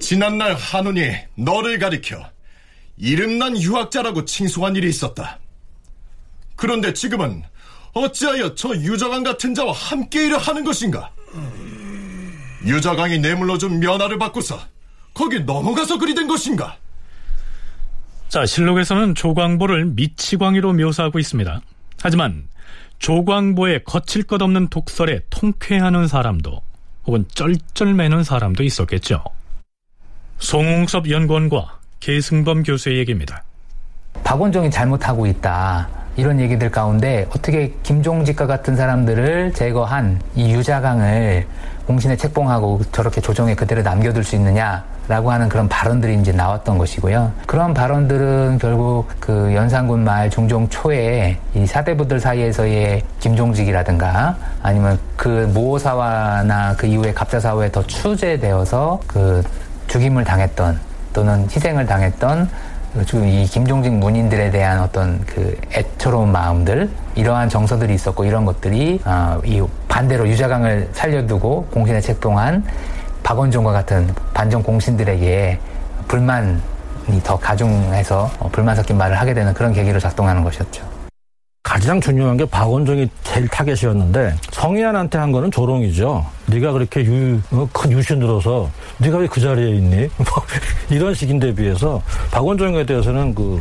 지난날 0.00 0.54
한운이 0.54 1.12
너를 1.34 1.78
가리켜 1.78 2.30
이름난 2.96 3.60
유학자라고 3.60 4.24
칭송한 4.24 4.76
일이 4.76 4.88
있었다. 4.88 5.38
그런데 6.58 6.92
지금은 6.92 7.44
어찌하여 7.94 8.54
저 8.56 8.70
유자강 8.70 9.22
같은 9.22 9.54
자와 9.54 9.72
함께 9.72 10.26
일을 10.26 10.38
하는 10.38 10.64
것인가? 10.64 11.10
유자강이 12.66 13.20
내물러준 13.20 13.78
면화를 13.78 14.18
받고서 14.18 14.58
거기 15.14 15.40
넘어가서 15.40 15.98
그리 15.98 16.14
된 16.14 16.26
것인가? 16.26 16.76
자, 18.28 18.44
실록에서는 18.44 19.14
조광보를 19.14 19.86
미치광이로 19.86 20.74
묘사하고 20.74 21.20
있습니다. 21.20 21.60
하지만 22.02 22.48
조광보의 22.98 23.84
거칠 23.84 24.24
것 24.24 24.42
없는 24.42 24.68
독설에 24.68 25.20
통쾌하는 25.30 26.08
사람도 26.08 26.60
혹은 27.06 27.24
쩔쩔매는 27.34 28.24
사람도 28.24 28.64
있었겠죠. 28.64 29.22
송웅섭 30.40 31.08
연구원과 31.08 31.78
계승범 32.00 32.64
교수의 32.64 32.98
얘기입니다. 32.98 33.44
박원종이 34.24 34.70
잘못하고 34.70 35.26
있다. 35.26 35.88
이런 36.18 36.40
얘기들 36.40 36.68
가운데 36.68 37.26
어떻게 37.30 37.72
김종직과 37.84 38.48
같은 38.48 38.74
사람들을 38.74 39.52
제거한 39.54 40.20
이 40.34 40.52
유자강을 40.52 41.46
공신에 41.86 42.16
책봉하고 42.16 42.80
저렇게 42.90 43.20
조정에 43.20 43.54
그대로 43.54 43.82
남겨둘 43.82 44.24
수 44.24 44.34
있느냐라고 44.34 45.30
하는 45.30 45.48
그런 45.48 45.68
발언들이 45.68 46.18
이제 46.18 46.32
나왔던 46.32 46.76
것이고요. 46.76 47.32
그런 47.46 47.72
발언들은 47.72 48.58
결국 48.58 49.06
그 49.20 49.54
연산군 49.54 50.02
말 50.02 50.28
중종 50.28 50.68
초에 50.68 51.38
이 51.54 51.64
사대부들 51.64 52.18
사이에서의 52.18 53.04
김종직이라든가 53.20 54.36
아니면 54.60 54.98
그 55.16 55.48
모사와나 55.54 56.74
그 56.76 56.88
이후에 56.88 57.12
갑자사후에 57.14 57.70
더 57.70 57.80
추제되어서 57.86 59.00
그 59.06 59.44
죽임을 59.86 60.24
당했던 60.24 60.80
또는 61.12 61.44
희생을 61.44 61.86
당했던 61.86 62.50
이 62.96 63.46
김종직 63.46 63.92
문인들에 63.92 64.50
대한 64.50 64.80
어떤 64.80 65.20
그 65.26 65.56
애처로운 65.72 66.32
마음들 66.32 66.88
이러한 67.14 67.48
정서들이 67.48 67.94
있었고 67.94 68.24
이런 68.24 68.44
것들이 68.44 69.00
어, 69.04 69.40
이 69.44 69.62
반대로 69.88 70.26
유자강을 70.28 70.88
살려두고 70.92 71.66
공신에 71.66 72.00
책봉한 72.00 72.64
박원종과 73.22 73.72
같은 73.72 74.08
반정 74.32 74.62
공신들에게 74.62 75.60
불만이 76.08 76.58
더 77.22 77.38
가중해서 77.38 78.30
어, 78.38 78.48
불만 78.50 78.74
섞인 78.74 78.96
말을 78.96 79.20
하게 79.20 79.34
되는 79.34 79.52
그런 79.52 79.72
계기로 79.72 80.00
작동하는 80.00 80.42
것이었죠. 80.42 80.87
가장 81.68 82.00
중요한 82.00 82.38
게 82.38 82.46
박원종이 82.46 83.10
제일 83.22 83.46
타겟이었는데 83.46 84.34
성희안한테 84.52 85.18
한 85.18 85.30
거는 85.32 85.50
조롱이죠. 85.50 86.24
네가 86.46 86.72
그렇게 86.72 87.04
유, 87.04 87.38
어, 87.50 87.68
큰 87.74 87.92
유신으로서 87.92 88.70
네가 88.96 89.18
왜 89.18 89.28
그 89.28 89.38
자리에 89.38 89.76
있니? 89.76 89.96
뭐 90.16 90.26
이런 90.88 91.12
식인데 91.12 91.54
비해서 91.54 92.00
박원종에 92.30 92.86
대해서는 92.86 93.34
그 93.34 93.60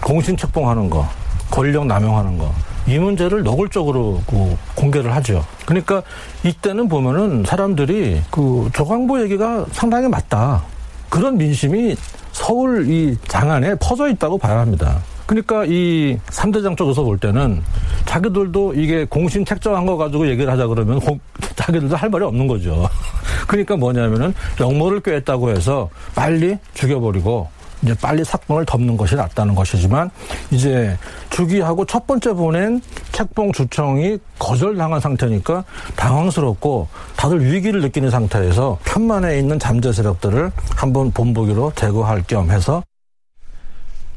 공신 0.00 0.36
책봉하는 0.36 0.88
거, 0.88 1.08
권력 1.50 1.86
남용하는 1.86 2.38
거. 2.38 2.54
이 2.86 2.98
문제를 3.00 3.42
노골적으로 3.42 4.22
그 4.28 4.56
공개를 4.76 5.12
하죠. 5.16 5.44
그러니까 5.66 6.02
이때는 6.44 6.88
보면은 6.88 7.42
사람들이 7.44 8.22
그 8.30 8.70
조광보 8.72 9.20
얘기가 9.24 9.66
상당히 9.72 10.06
맞다. 10.06 10.62
그런 11.08 11.36
민심이 11.36 11.96
서울 12.30 12.88
이 12.88 13.16
장안에 13.26 13.74
퍼져 13.80 14.08
있다고 14.08 14.38
봐야 14.38 14.60
합니다. 14.60 15.00
그러니까 15.30 15.64
이 15.64 16.18
3대장 16.26 16.76
쪽에서 16.76 17.04
볼 17.04 17.16
때는 17.16 17.62
자기들도 18.04 18.74
이게 18.74 19.04
공신 19.04 19.44
책정한 19.44 19.86
거 19.86 19.96
가지고 19.96 20.28
얘기를 20.28 20.52
하자 20.52 20.66
그러면 20.66 20.98
공, 20.98 21.20
자기들도 21.54 21.94
할 21.94 22.10
말이 22.10 22.24
없는 22.24 22.48
거죠. 22.48 22.88
그러니까 23.46 23.76
뭐냐면은 23.76 24.34
영모를 24.58 24.98
꾀했다고 24.98 25.50
해서 25.50 25.88
빨리 26.16 26.58
죽여버리고 26.74 27.46
이제 27.82 27.94
빨리 28.02 28.24
사건을 28.24 28.66
덮는 28.66 28.96
것이 28.96 29.14
낫다는 29.14 29.54
것이지만 29.54 30.10
이제 30.50 30.98
주기하고 31.30 31.84
첫 31.84 32.08
번째 32.08 32.32
보낸 32.32 32.80
책봉 33.12 33.52
주청이 33.52 34.18
거절당한 34.40 34.98
상태니까 34.98 35.62
당황스럽고 35.94 36.88
다들 37.16 37.52
위기를 37.52 37.80
느끼는 37.82 38.10
상태에서 38.10 38.80
편만에 38.84 39.38
있는 39.38 39.60
잠재 39.60 39.92
세력들을 39.92 40.50
한번 40.74 41.12
본보기로 41.12 41.74
제거할 41.76 42.24
겸 42.26 42.50
해서 42.50 42.82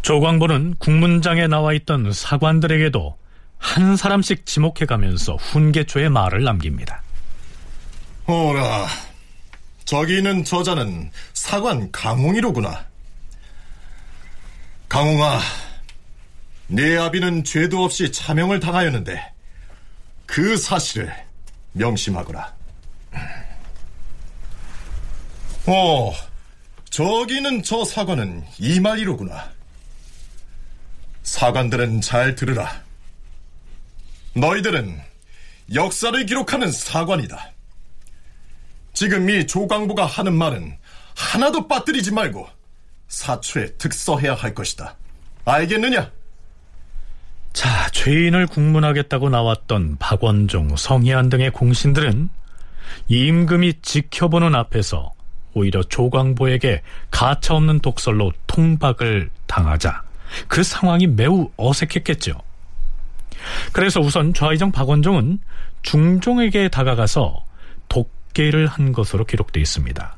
조광보는 0.04 0.76
국문장에 0.80 1.47
나와 1.47 1.74
있던 1.74 2.12
사관들에게도 2.12 3.18
한 3.58 3.95
사람씩 3.95 4.45
지목해가면서 4.45 5.38
훈계초의 5.38 6.10
말을 6.10 6.43
남깁니다. 6.43 7.01
어라, 8.26 8.86
저기 9.86 10.18
있는 10.18 10.43
저자는 10.43 11.10
사관 11.34 11.89
강홍이로구나. 11.91 12.86
강홍아, 14.89 15.39
내 16.68 16.97
아비는 16.97 17.45
죄도 17.45 17.86
없이 17.86 18.12
차명을 18.12 18.60
당하였는데 18.60 19.32
그 20.26 20.58
사실을 20.58 21.14
명심하거라. 21.72 22.54
어, 25.68 26.14
저기는 26.89 27.64
저 27.64 27.86
사관은 27.86 28.43
이말이로구나. 28.60 29.54
사관들은 31.34 32.02
잘 32.02 32.36
들으라. 32.36 32.84
너희들은 34.36 35.02
역사를 35.74 36.26
기록하는 36.28 36.72
사관이다. 36.72 37.52
지금 38.94 39.28
이 39.28 39.48
조광보가 39.48 40.06
하는 40.06 40.36
말은 40.36 40.78
하나도 41.16 41.68
빠뜨리지 41.68 42.12
말고 42.12 42.48
사초에 43.08 43.74
득서해야 43.80 44.36
할 44.36 44.54
것이다. 44.54 44.96
알겠느냐? 45.46 46.12
자, 47.52 47.90
죄인을 47.90 48.46
국문하겠다고 48.46 49.30
나왔던 49.30 49.98
박원종, 49.98 50.76
성희안 50.76 51.30
등의 51.30 51.50
공신들은 51.50 52.30
임금이 53.08 53.82
지켜보는 53.82 54.54
앞에서 54.54 55.12
오히려 55.56 55.82
조광보에게 55.82 56.84
가차 57.10 57.56
없는 57.56 57.80
독설로 57.80 58.34
통박을 58.46 59.32
당하자 59.48 60.12
그 60.48 60.64
상황이 60.64 61.08
매우 61.08 61.50
어색했겠죠. 61.58 62.34
그래서 63.72 64.00
우선 64.00 64.34
좌의정 64.34 64.72
박원종은 64.72 65.40
중종에게 65.82 66.70
다가가서 66.70 67.44
독계를 67.90 68.68
한 68.68 68.94
것으로 68.94 69.26
기록되어 69.26 69.62
있습니다. 69.62 70.16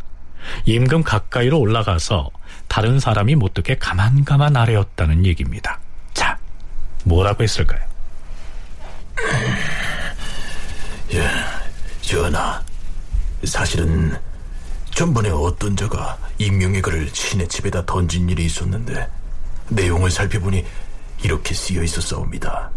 임금 0.65 1.03
가까이로 1.03 1.59
올라가서 1.59 2.29
다른 2.67 2.99
사람이 2.99 3.35
못 3.35 3.53
듣게 3.53 3.75
가만가만 3.77 4.55
아래었다는 4.55 5.25
얘기입니다. 5.25 5.79
자, 6.13 6.37
뭐라고 7.03 7.43
했을까요? 7.43 7.81
예, 11.13 11.27
전하. 12.01 12.61
사실은 13.43 14.15
전번에 14.91 15.29
어떤 15.29 15.75
자가 15.75 16.17
임명의 16.37 16.81
글을 16.81 17.09
신의 17.11 17.47
집에다 17.47 17.85
던진 17.85 18.29
일이 18.29 18.45
있었는데 18.45 19.07
내용을 19.69 20.11
살펴보니 20.11 20.63
이렇게 21.23 21.53
쓰여 21.53 21.83
있었사옵니다. 21.83 22.71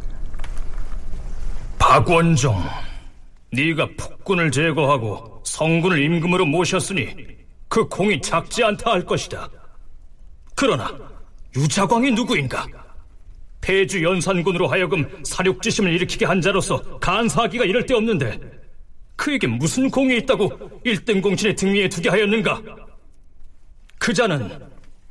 박원종, 1.78 2.62
네가 3.52 3.88
폭군을 3.96 4.50
제거하고 4.50 5.42
성군을 5.44 6.02
임금으로 6.02 6.46
모셨으니 6.46 7.14
그 7.68 7.86
공이 7.88 8.20
작지 8.20 8.64
않다 8.64 8.92
할 8.92 9.04
것이다. 9.04 9.48
그러나 10.54 10.92
유자광이 11.56 12.10
누구인가? 12.12 12.66
폐주 13.60 14.02
연산군으로 14.02 14.68
하여금 14.68 15.08
사륙지심을 15.24 15.92
일으키게 15.94 16.24
한 16.26 16.40
자로서 16.40 16.98
간사하기가 17.00 17.64
이럴 17.64 17.84
데 17.86 17.94
없는데 17.94 18.38
그에게 19.16 19.46
무슨 19.46 19.90
공이 19.90 20.16
있다고 20.18 20.80
일등 20.84 21.20
공신의 21.20 21.56
등 21.56 21.74
위에 21.74 21.88
두게 21.88 22.08
하였는가? 22.08 22.62
그 23.98 24.14
자는 24.14 24.48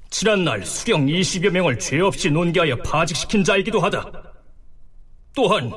지난날 0.10 0.66
수령 0.66 1.06
20여 1.06 1.50
명을 1.50 1.80
죄 1.80 2.00
없이 2.00 2.30
논개하여 2.30 2.78
파직시킨 2.78 3.44
자이기도 3.44 3.80
하다. 3.80 4.12
또한 5.36 5.72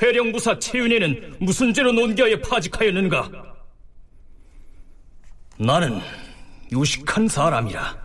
회령부사 0.00 0.58
최윤혜는 0.58 1.36
무슨 1.40 1.72
죄로 1.72 1.92
논개하여 1.92 2.40
파직하였는가? 2.40 3.30
나는 5.58 6.00
유식한 6.70 7.28
사람이라 7.28 7.96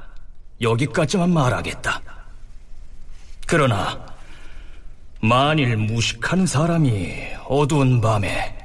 여기까지만 0.62 1.30
말하겠다. 1.32 2.02
그러나 3.46 4.06
만일 5.22 5.78
무식한 5.78 6.46
사람이 6.46 7.14
어두운 7.48 8.02
밤에 8.02 8.56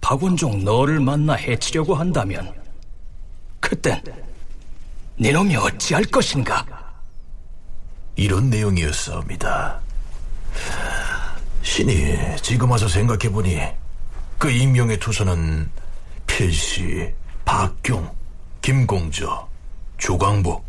박원종 0.00 0.64
너를 0.64 1.00
만나 1.00 1.34
해치려고 1.34 1.94
한다면 1.94 2.52
그땐 3.60 4.02
네놈이 5.16 5.56
어찌할 5.56 6.04
것인가? 6.04 6.64
이런 8.16 8.50
내용이었사옵니다. 8.50 9.80
신이 11.62 12.16
지금 12.42 12.70
와서 12.70 12.86
생각해보니 12.86 13.60
그 14.38 14.50
임명의 14.50 14.98
투서는 14.98 15.70
필시, 16.26 17.12
박경, 17.44 18.10
김공저, 18.60 19.48
조광보 19.98 20.62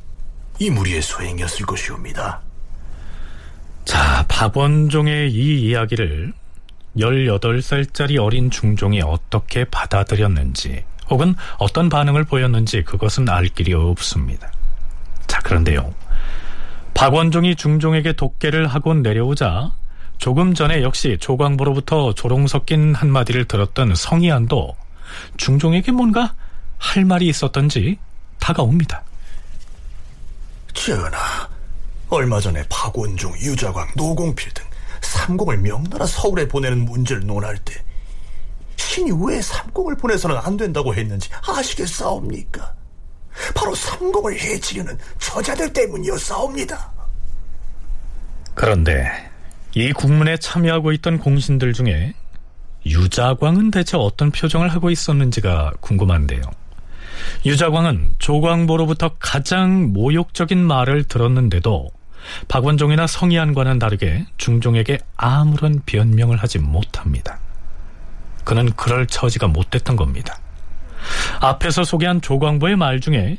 이 0.60 0.70
무리의 0.70 1.02
소행이었을 1.02 1.66
것이옵니다. 1.66 2.42
자, 3.84 4.26
박원종의 4.28 5.32
이 5.32 5.68
이야기를 5.68 6.34
18살짜리 6.98 8.22
어린 8.22 8.50
중종이 8.50 9.02
어떻게 9.02 9.66
받아들였는지 9.66 10.86
혹은 11.10 11.36
어떤 11.58 11.90
반응을 11.90 12.24
보였는지 12.24 12.84
그것은 12.84 13.30
알 13.30 13.48
길이 13.48 13.74
없습니다. 13.74 14.52
자, 15.28 15.40
그런데요. 15.40 15.94
박원종이 16.94 17.56
중종에게 17.56 18.14
독계를 18.14 18.68
하고 18.68 18.94
내려오자 18.94 19.72
조금 20.18 20.54
전에 20.54 20.82
역시 20.82 21.18
조광보로부터 21.20 22.14
조롱 22.14 22.48
섞인 22.48 22.96
한마디를 22.96 23.46
들었던 23.46 23.94
성희안도 23.96 24.76
중종에게 25.38 25.92
뭔가 25.92 26.34
할 26.78 27.06
말이 27.06 27.28
있었던지 27.28 27.98
다가옵니다. 28.40 29.04
전하, 30.74 31.18
얼마 32.10 32.40
전에 32.40 32.64
박원종, 32.70 33.34
유자광, 33.40 33.88
노공필 33.96 34.54
등 34.54 34.64
삼공을 35.02 35.58
명나라 35.58 36.06
서울에 36.06 36.48
보내는 36.48 36.86
문제를 36.86 37.26
논할 37.26 37.58
때 37.58 37.74
신이 38.78 39.12
왜 39.26 39.42
삼공을 39.42 39.98
보내서는 39.98 40.38
안 40.38 40.58
된다고 40.58 40.94
했는지 40.94 41.30
아시겠사옵니까? 41.48 42.74
바로 43.54 43.76
삼공을 43.76 44.40
해치려는 44.40 44.98
저자들 45.20 45.74
때문이었사옵니다. 45.74 46.92
그런데 48.54 49.30
이 49.74 49.92
국문에 49.92 50.38
참여하고 50.38 50.94
있던 50.94 51.20
공신들 51.20 51.74
중에 51.74 52.14
유자광은 52.86 53.72
대체 53.72 53.98
어떤 53.98 54.32
표정을 54.32 54.70
하고 54.70 54.90
있었는지가 54.90 55.74
궁금한데요. 55.82 56.42
유자광은 57.46 58.16
조광보로부터 58.20 59.16
가장 59.20 59.92
모욕적인 59.92 60.58
말을 60.66 61.06
들었는데도 61.06 61.90
박원종이나 62.48 63.08
성희안과는 63.08 63.80
다르게 63.80 64.26
중종에게 64.38 65.00
아무런 65.16 65.82
변명을 65.86 66.38
하지 66.38 66.60
못합니다. 66.60 67.40
그는 68.46 68.72
그럴 68.76 69.06
처지가 69.08 69.48
못됐던 69.48 69.96
겁니다. 69.96 70.40
앞에서 71.42 71.84
소개한 71.84 72.22
조광보의 72.22 72.78
말 72.78 73.00
중에 73.00 73.38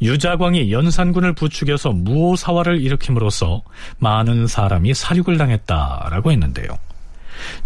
유자광이 0.00 0.72
연산군을 0.72 1.32
부추겨서 1.32 1.90
무오사화를 1.90 2.80
일으킴으로써 2.80 3.62
많은 3.98 4.46
사람이 4.46 4.94
사륙을 4.94 5.38
당했다라고 5.38 6.32
했는데요. 6.32 6.68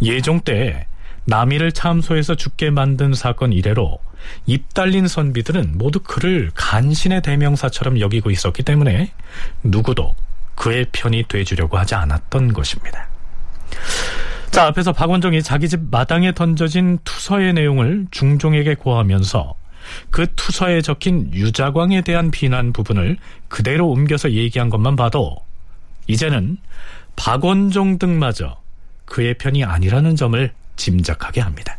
예종 0.03 0.41
때 0.41 0.87
남이를 1.25 1.73
참소해서 1.73 2.35
죽게 2.35 2.71
만든 2.71 3.15
사건 3.15 3.53
이래로 3.53 3.99
입 4.47 4.75
달린 4.75 5.07
선비들은 5.09 5.79
모두 5.79 6.01
그를 6.01 6.51
간신의 6.55 7.23
대명사처럼 7.23 8.01
여기고 8.01 8.31
있었기 8.31 8.63
때문에 8.63 9.13
누구도 9.63 10.15
그의 10.55 10.87
편이 10.93 11.25
돼주려고 11.29 11.79
하지 11.79 11.95
않았던 11.95 12.53
것입니다. 12.53 13.09
자, 14.51 14.67
앞에서 14.67 14.93
박원종이 14.93 15.43
자기 15.43 15.69
집 15.69 15.81
마당에 15.91 16.33
던져진 16.33 16.99
투서의 17.05 17.53
내용을 17.53 18.07
중종에게 18.11 18.75
고하면서 18.75 19.55
그 20.11 20.27
투서에 20.35 20.83
적힌 20.83 21.33
유자광에 21.33 22.03
대한 22.03 22.31
비난 22.31 22.73
부분을 22.73 23.17
그대로 23.49 23.89
옮겨서 23.89 24.33
얘기한 24.33 24.69
것만 24.69 24.97
봐도 24.97 25.37
이제는 26.09 26.59
박원종 27.15 27.99
등마저 27.99 28.57
그의 29.05 29.35
편이 29.35 29.65
아니라는 29.65 30.17
점을 30.17 30.51
짐작하게 30.77 31.41
합니다. 31.41 31.77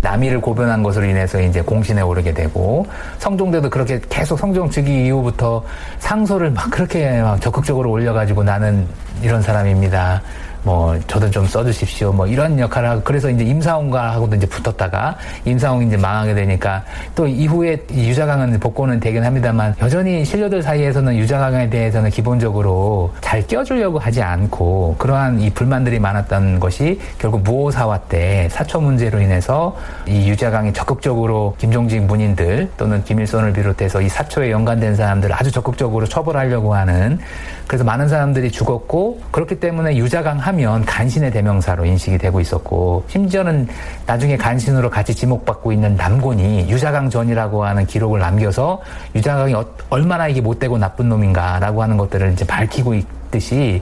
남이를 0.00 0.40
고변한 0.40 0.82
것으로 0.82 1.06
인해서 1.06 1.40
이제 1.40 1.62
공신에 1.62 2.02
오르게 2.02 2.34
되고 2.34 2.86
성종대도 3.18 3.70
그렇게 3.70 4.00
계속 4.10 4.38
성종 4.38 4.70
즉위 4.70 5.06
이후부터 5.06 5.64
상소를 5.98 6.50
막 6.50 6.70
그렇게 6.70 7.22
막 7.22 7.40
적극적으로 7.40 7.90
올려가지고 7.90 8.44
나는 8.44 8.86
이런 9.22 9.40
사람입니다. 9.40 10.22
뭐 10.64 10.98
저도 11.06 11.30
좀 11.30 11.46
써주십시오. 11.46 12.12
뭐 12.12 12.26
이런 12.26 12.58
역할을 12.58 12.88
하고 12.88 13.02
그래서 13.04 13.28
이제 13.28 13.44
임사홍과 13.44 14.12
하고도 14.14 14.36
이제 14.36 14.46
붙었다가 14.46 15.16
임사홍이 15.44 15.86
이제 15.86 15.96
망하게 15.96 16.34
되니까 16.34 16.84
또 17.14 17.26
이후에 17.26 17.84
유자강은 17.92 18.58
복권은 18.58 18.98
되긴 18.98 19.24
합니다만 19.24 19.74
여전히 19.82 20.24
신료들 20.24 20.62
사이에서는 20.62 21.16
유자강에 21.16 21.68
대해서는 21.68 22.10
기본적으로 22.10 23.12
잘 23.20 23.46
껴주려고 23.46 23.98
하지 23.98 24.22
않고 24.22 24.96
그러한 24.98 25.40
이 25.40 25.50
불만들이 25.50 25.98
많았던 25.98 26.60
것이 26.60 26.98
결국 27.18 27.42
무오사화 27.42 27.98
때 28.08 28.48
사초 28.50 28.80
문제로 28.80 29.20
인해서 29.20 29.76
이 30.06 30.28
유자강이 30.30 30.72
적극적으로 30.72 31.56
김종직 31.58 32.02
문인들 32.04 32.70
또는 32.78 33.04
김일성을 33.04 33.52
비롯해서 33.52 34.00
이 34.00 34.08
사초에 34.08 34.50
연관된 34.50 34.96
사람들을 34.96 35.34
아주 35.38 35.52
적극적으로 35.52 36.06
처벌하려고 36.06 36.74
하는 36.74 37.18
그래서 37.66 37.84
많은 37.84 38.08
사람들이 38.08 38.50
죽었고 38.50 39.20
그렇기 39.30 39.60
때문에 39.60 39.96
유자강 39.96 40.38
하면 40.54 40.84
간신의 40.84 41.32
대명사로 41.32 41.84
인식이 41.84 42.18
되고 42.18 42.40
있었고 42.40 43.04
심지어는 43.08 43.68
나중에 44.06 44.36
간신으로 44.36 44.88
같이 44.88 45.14
지목받고 45.14 45.72
있는 45.72 45.96
남곤이 45.96 46.70
유자강 46.70 47.10
전이라고 47.10 47.64
하는 47.64 47.86
기록을 47.86 48.20
남겨서 48.20 48.80
유자강이 49.14 49.54
어, 49.54 49.76
얼마나 49.90 50.28
이게 50.28 50.40
못되고 50.40 50.78
나쁜 50.78 51.08
놈인가라고 51.08 51.82
하는 51.82 51.96
것들을 51.96 52.32
이제 52.32 52.46
밝히고 52.46 52.94
있듯이 52.94 53.80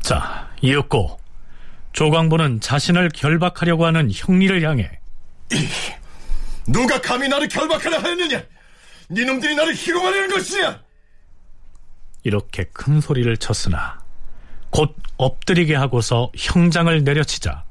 자 0.00 0.48
이었고 0.60 1.18
조광보는 1.92 2.60
자신을 2.60 3.10
결박하려고 3.14 3.86
하는 3.86 4.10
형리를 4.12 4.62
향해 4.62 4.90
누가 6.66 7.00
감히 7.00 7.28
나를 7.28 7.48
결박하려 7.48 7.98
하였느냐? 7.98 8.42
니놈들이 9.10 9.54
나를 9.54 9.74
희롱하려는 9.74 10.28
것이냐? 10.28 10.82
이렇게 12.24 12.64
큰 12.74 13.00
소리를 13.00 13.34
쳤으나 13.38 13.97
곧 14.70 14.94
엎드리게 15.16 15.74
하고서 15.74 16.30
형장을 16.36 17.02
내려치자 17.04 17.64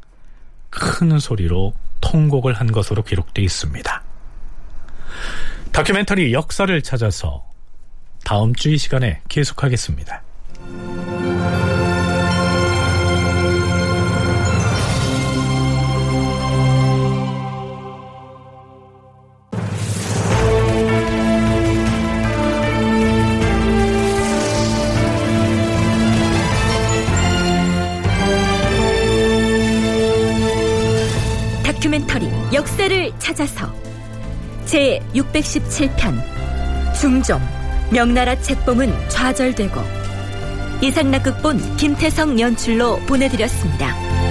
큰 0.69 1.19
소리로 1.19 1.73
통곡을 2.01 2.53
한 2.53 2.71
것으로 2.71 3.03
기록되어 3.03 3.43
있습니다. 3.43 4.03
다큐멘터리 5.71 6.33
역사를 6.33 6.81
찾아서 6.81 7.45
다음 8.23 8.53
주 8.55 8.69
이 8.71 8.77
시간에 8.77 9.21
계속하겠습니다. 9.29 10.21
역사를 32.53 33.11
찾아서 33.19 33.73
제 34.65 35.01
617편 35.13 36.95
중종 36.99 37.41
명나라 37.91 38.39
책봉은 38.39 39.09
좌절되고 39.09 39.81
이상락 40.81 41.23
극본 41.23 41.75
김태성 41.75 42.39
연출로 42.39 42.99
보내드렸습니다. 43.07 44.26